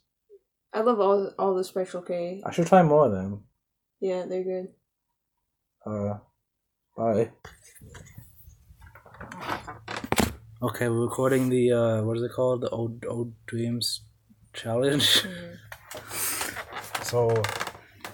I 0.73 0.81
love 0.81 0.99
all 0.99 1.31
all 1.39 1.55
the 1.55 1.63
special 1.63 2.01
K. 2.01 2.43
I 2.45 2.51
should 2.51 2.67
try 2.67 2.83
more 2.83 3.05
of 3.05 3.13
them. 3.13 3.45
Yeah, 4.01 4.25
they're 4.27 4.43
good. 4.43 4.67
Uh, 5.85 6.17
bye. 6.97 7.31
Okay, 10.61 10.89
we're 10.89 11.03
recording 11.03 11.49
the 11.49 11.71
uh, 11.71 12.01
what 12.03 12.17
is 12.17 12.23
it 12.23 12.31
called? 12.35 12.61
The 12.61 12.69
old 12.69 13.05
old 13.07 13.33
dreams 13.45 14.01
challenge. 14.53 15.23
so, 17.03 17.29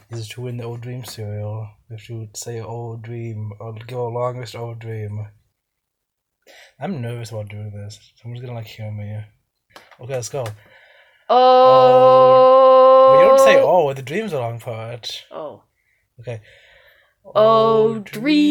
this 0.09 0.19
is 0.19 0.27
to 0.29 0.41
win 0.41 0.57
the 0.57 0.65
old 0.65 0.81
dream 0.81 1.03
cereal. 1.05 1.69
If 1.89 2.09
you 2.09 2.17
would 2.19 2.35
say 2.35 2.59
old 2.59 3.01
dream, 3.01 3.51
or 3.59 3.73
give 3.73 3.97
a 3.97 4.03
longest 4.03 4.55
old 4.55 4.79
dream. 4.79 5.27
I'm 6.79 7.01
nervous 7.01 7.31
about 7.31 7.49
doing 7.49 7.71
this. 7.71 7.99
Someone's 8.21 8.41
gonna 8.41 8.55
like 8.55 8.67
hear 8.67 8.91
me. 8.91 9.21
Okay, 10.01 10.13
let's 10.13 10.29
go. 10.29 10.45
Oh. 11.29 13.13
But 13.13 13.21
you 13.21 13.29
don't 13.29 13.39
say 13.39 13.61
oh. 13.61 13.93
The 13.93 14.01
dream's 14.01 14.33
a 14.33 14.39
long 14.39 14.59
part. 14.59 15.23
Oh. 15.31 15.63
Okay. 16.19 16.41
Oh, 17.25 17.99
dream. 17.99 18.43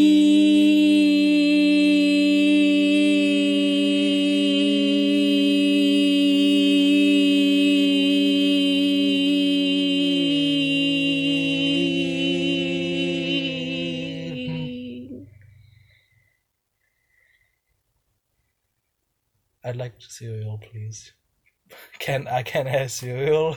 I'd 19.65 19.77
like 19.77 19.99
to 20.01 20.11
see 20.11 20.27
cereal, 20.27 20.59
please. 20.59 21.13
Can 21.99 22.27
I 22.29 22.43
can 22.43 22.67
have 22.67 22.91
cereal? 22.91 23.57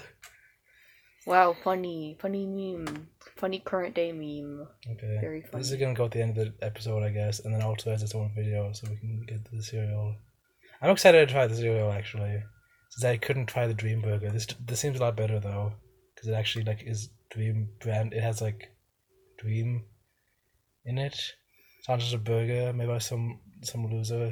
Wow, 1.25 1.55
funny, 1.63 2.17
funny 2.21 2.45
meme, 2.45 3.07
funny 3.35 3.59
current 3.59 3.95
day 3.95 4.11
meme. 4.11 4.67
Okay. 4.91 5.17
Very 5.19 5.43
This 5.53 5.71
is 5.71 5.79
gonna 5.79 5.95
go 5.95 6.05
at 6.05 6.11
the 6.11 6.21
end 6.21 6.37
of 6.37 6.45
the 6.45 6.65
episode, 6.65 7.01
I 7.01 7.09
guess, 7.09 7.39
and 7.39 7.53
then 7.53 7.63
also 7.63 7.89
has 7.89 8.03
its 8.03 8.13
own 8.13 8.31
video, 8.35 8.71
so 8.73 8.87
we 8.89 8.97
can 8.97 9.25
get 9.27 9.43
to 9.45 9.55
the 9.55 9.63
cereal. 9.63 10.15
I'm 10.81 10.91
excited 10.91 11.27
to 11.27 11.33
try 11.33 11.47
the 11.47 11.55
cereal 11.55 11.91
actually, 11.91 12.43
since 12.91 13.05
I 13.05 13.17
couldn't 13.17 13.47
try 13.47 13.65
the 13.65 13.73
Dream 13.73 14.01
Burger. 14.01 14.29
This 14.29 14.45
this 14.59 14.79
seems 14.79 14.99
a 14.99 15.01
lot 15.01 15.17
better 15.17 15.39
though, 15.39 15.73
because 16.13 16.29
it 16.29 16.33
actually 16.33 16.65
like 16.65 16.83
is 16.83 17.09
Dream 17.31 17.69
brand. 17.79 18.13
It 18.13 18.21
has 18.21 18.39
like 18.39 18.69
Dream 19.39 19.85
in 20.85 20.99
it. 20.99 21.13
It's 21.79 21.89
not 21.89 21.99
just 21.99 22.13
a 22.13 22.19
burger 22.19 22.71
made 22.71 22.87
by 22.87 22.99
some 22.99 23.39
some 23.63 23.87
loser, 23.87 24.31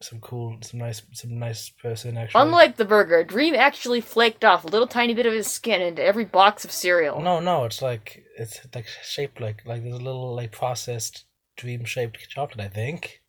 some 0.00 0.20
cool, 0.20 0.58
some 0.60 0.80
nice, 0.80 1.02
some 1.12 1.38
nice 1.38 1.70
person 1.70 2.16
actually. 2.16 2.42
Unlike 2.42 2.76
the 2.76 2.84
burger, 2.84 3.24
Dream 3.24 3.54
actually 3.54 4.00
flaked 4.00 4.44
off 4.44 4.64
a 4.64 4.68
little 4.68 4.86
tiny 4.86 5.14
bit 5.14 5.26
of 5.26 5.32
his 5.32 5.46
skin 5.46 5.80
into 5.80 6.02
every 6.02 6.24
box 6.24 6.64
of 6.64 6.72
cereal. 6.72 7.20
No, 7.20 7.40
no, 7.40 7.64
it's 7.64 7.80
like 7.80 8.24
it's 8.38 8.60
like 8.74 8.86
shaped 9.02 9.40
like 9.40 9.62
like 9.64 9.82
there's 9.82 9.94
a 9.94 9.98
little 9.98 10.34
like 10.34 10.52
processed 10.52 11.24
dream 11.56 11.84
shaped 11.84 12.28
chocolate, 12.28 12.60
I 12.60 12.68
think, 12.68 13.22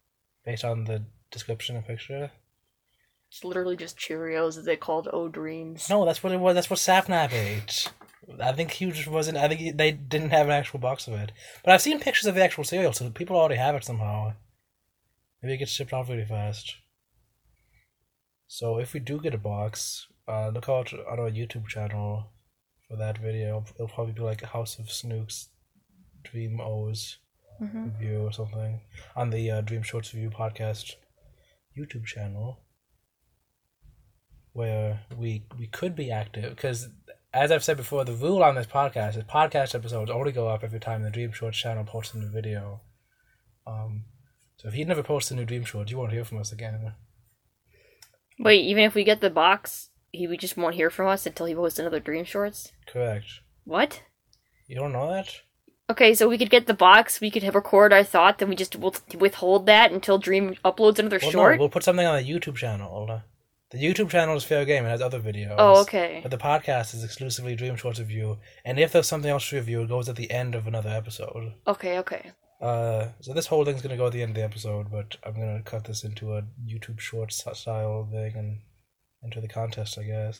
based 0.46 0.66
on 0.66 0.84
the 0.84 1.06
description 1.32 1.76
and 1.76 1.86
picture. 1.86 2.32
It's 3.30 3.44
literally 3.44 3.76
just 3.76 3.98
Cheerios 3.98 4.56
that 4.56 4.66
they 4.66 4.78
called 4.78 5.10
O 5.12 5.28
Dreams. 5.28 5.90
No, 5.90 6.06
that's 6.06 6.24
what 6.24 6.34
it 6.34 6.40
was. 6.40 6.56
That's 6.56 6.70
what 6.70 6.80
Sapnap 6.80 7.34
ate. 7.34 7.92
I 8.42 8.52
think 8.52 8.72
he 8.72 8.92
just 8.92 9.08
wasn't. 9.08 9.38
I 9.38 9.48
think 9.48 9.60
he, 9.60 9.72
they 9.72 9.92
didn't 9.92 10.30
have 10.30 10.48
an 10.48 10.54
actual 10.54 10.80
box 10.80 11.08
of 11.08 11.14
it. 11.14 11.32
But 11.64 11.74
I've 11.74 11.82
seen 11.82 12.00
pictures 12.00 12.26
of 12.26 12.36
the 12.36 12.44
actual 12.44 12.64
cereal, 12.64 12.94
so 12.94 13.10
people 13.10 13.38
already 13.38 13.56
have 13.56 13.76
it 13.76 13.84
somehow. 13.84 14.34
Maybe 15.42 15.54
it 15.54 15.58
gets 15.58 15.72
shipped 15.72 15.94
out 15.94 16.10
really 16.10 16.26
fast. 16.26 16.76
So 18.48 18.80
if 18.80 18.94
we 18.94 19.00
do 19.00 19.20
get 19.20 19.34
a 19.36 19.38
box, 19.38 20.08
uh, 20.28 20.50
look 20.50 20.70
out 20.70 20.94
on 20.94 21.20
our 21.20 21.30
YouTube 21.30 21.68
channel 21.68 22.32
for 22.88 22.96
that 22.98 23.18
video. 23.18 23.64
It'll 23.76 23.88
probably 23.88 24.14
be 24.14 24.22
like 24.22 24.42
a 24.42 24.48
House 24.48 24.80
of 24.80 24.90
Snooks 24.92 25.50
Dream 26.24 26.60
O's 26.60 27.18
Mhm. 27.62 27.86
review 28.00 28.22
or 28.28 28.32
something 28.32 28.82
on 29.16 29.30
the 29.32 29.50
uh, 29.52 29.62
Dream 29.62 29.82
Shorts 29.84 30.14
Review 30.14 30.30
podcast 30.30 30.96
YouTube 31.78 32.06
channel, 32.06 32.60
where 34.54 35.02
we 35.16 35.46
we 35.58 35.68
could 35.68 35.96
be 35.96 36.12
active 36.12 36.56
because. 36.56 36.90
As 37.34 37.52
I've 37.52 37.64
said 37.64 37.78
before, 37.78 38.04
the 38.06 38.14
rule 38.14 38.42
on 38.42 38.56
this 38.56 38.66
podcast 38.66 39.16
is 39.18 39.24
podcast 39.26 39.76
episodes 39.76 40.10
only 40.10 40.32
go 40.32 40.48
up 40.48 40.64
every 40.64 40.80
time 40.80 41.04
the 41.04 41.12
Dream 41.12 41.32
Shorts 41.34 41.58
channel 41.58 41.84
posts 41.84 42.16
a 42.16 42.18
new 42.18 42.30
video. 42.30 42.82
Um, 43.68 44.06
if 44.68 44.74
he 44.74 44.84
never 44.84 45.04
posts 45.04 45.32
a 45.32 45.36
new 45.36 45.46
Dream 45.46 45.64
Shorts, 45.66 45.92
you 45.92 45.98
won't 45.98 46.12
hear 46.12 46.26
from 46.26 46.38
us 46.40 46.52
again. 46.52 46.94
Wait, 48.40 48.64
even 48.66 48.84
if 48.84 48.94
we 48.94 49.04
get 49.04 49.22
the 49.22 49.30
box, 49.30 49.90
he 50.12 50.28
we 50.28 50.38
just 50.38 50.58
won't 50.58 50.76
hear 50.76 50.90
from 50.90 51.08
us 51.08 51.26
until 51.26 51.46
he 51.48 51.56
posts 51.56 51.80
another 51.80 52.00
Dream 52.00 52.24
Shorts. 52.26 52.72
Correct. 52.88 53.26
What? 53.64 54.04
You 54.68 54.76
don't 54.76 54.94
know 54.94 55.12
that? 55.12 55.42
Okay, 55.90 56.14
so 56.14 56.28
we 56.28 56.38
could 56.38 56.50
get 56.50 56.68
the 56.68 56.74
box, 56.74 57.22
we 57.22 57.32
could 57.32 57.44
have 57.44 57.56
record 57.56 57.94
our 57.94 58.04
thought, 58.04 58.40
then 58.40 58.50
we 58.50 58.56
just 58.58 58.76
will 58.76 58.94
withhold 59.18 59.66
that 59.68 59.92
until 59.92 60.18
Dream 60.18 60.56
uploads 60.66 61.00
another 61.00 61.20
Well, 61.22 61.32
short. 61.32 61.56
no, 61.56 61.60
we'll 61.62 61.70
put 61.70 61.84
something 61.84 62.06
on 62.06 62.22
the 62.22 62.30
YouTube 62.30 62.58
channel. 62.58 63.22
The 63.72 63.78
YouTube 63.78 64.10
channel 64.10 64.36
is 64.36 64.44
fair 64.44 64.64
game. 64.66 64.86
It 64.86 64.90
has 64.90 65.02
other 65.02 65.20
videos. 65.20 65.56
oh, 65.58 65.82
okay. 65.82 66.20
But 66.22 66.32
the 66.32 66.38
podcast 66.38 66.94
is 66.94 67.04
exclusively 67.04 67.56
Dream 67.56 67.76
Shorts 67.78 68.00
review, 68.00 68.40
and 68.66 68.80
if 68.80 68.92
there's 68.92 69.08
something 69.08 69.32
else 69.32 69.50
to 69.50 69.56
review, 69.58 69.82
it 69.84 69.88
goes 69.90 70.10
at 70.10 70.16
the 70.18 70.30
end 70.30 70.56
of 70.56 70.68
another 70.68 70.90
episode. 70.90 71.54
Okay, 71.66 71.98
okay. 72.00 72.32
Uh, 72.60 73.10
so 73.22 73.34
this 73.34 73.48
whole 73.48 73.64
thing's 73.64 73.82
gonna 73.82 73.98
go 73.98 74.08
at 74.08 74.14
the 74.14 74.22
end 74.22 74.32
of 74.32 74.36
the 74.36 74.44
episode, 74.44 74.92
but 74.92 75.18
I'm 75.24 75.34
gonna 75.34 75.62
cut 75.64 75.86
this 75.86 76.04
into 76.04 76.34
a 76.34 76.44
YouTube 76.66 77.00
short 77.00 77.32
style 77.32 78.08
thing 78.12 78.36
and 78.36 78.62
enter 79.24 79.42
the 79.42 79.48
contest, 79.48 79.98
I 79.98 80.04
guess. 80.04 80.36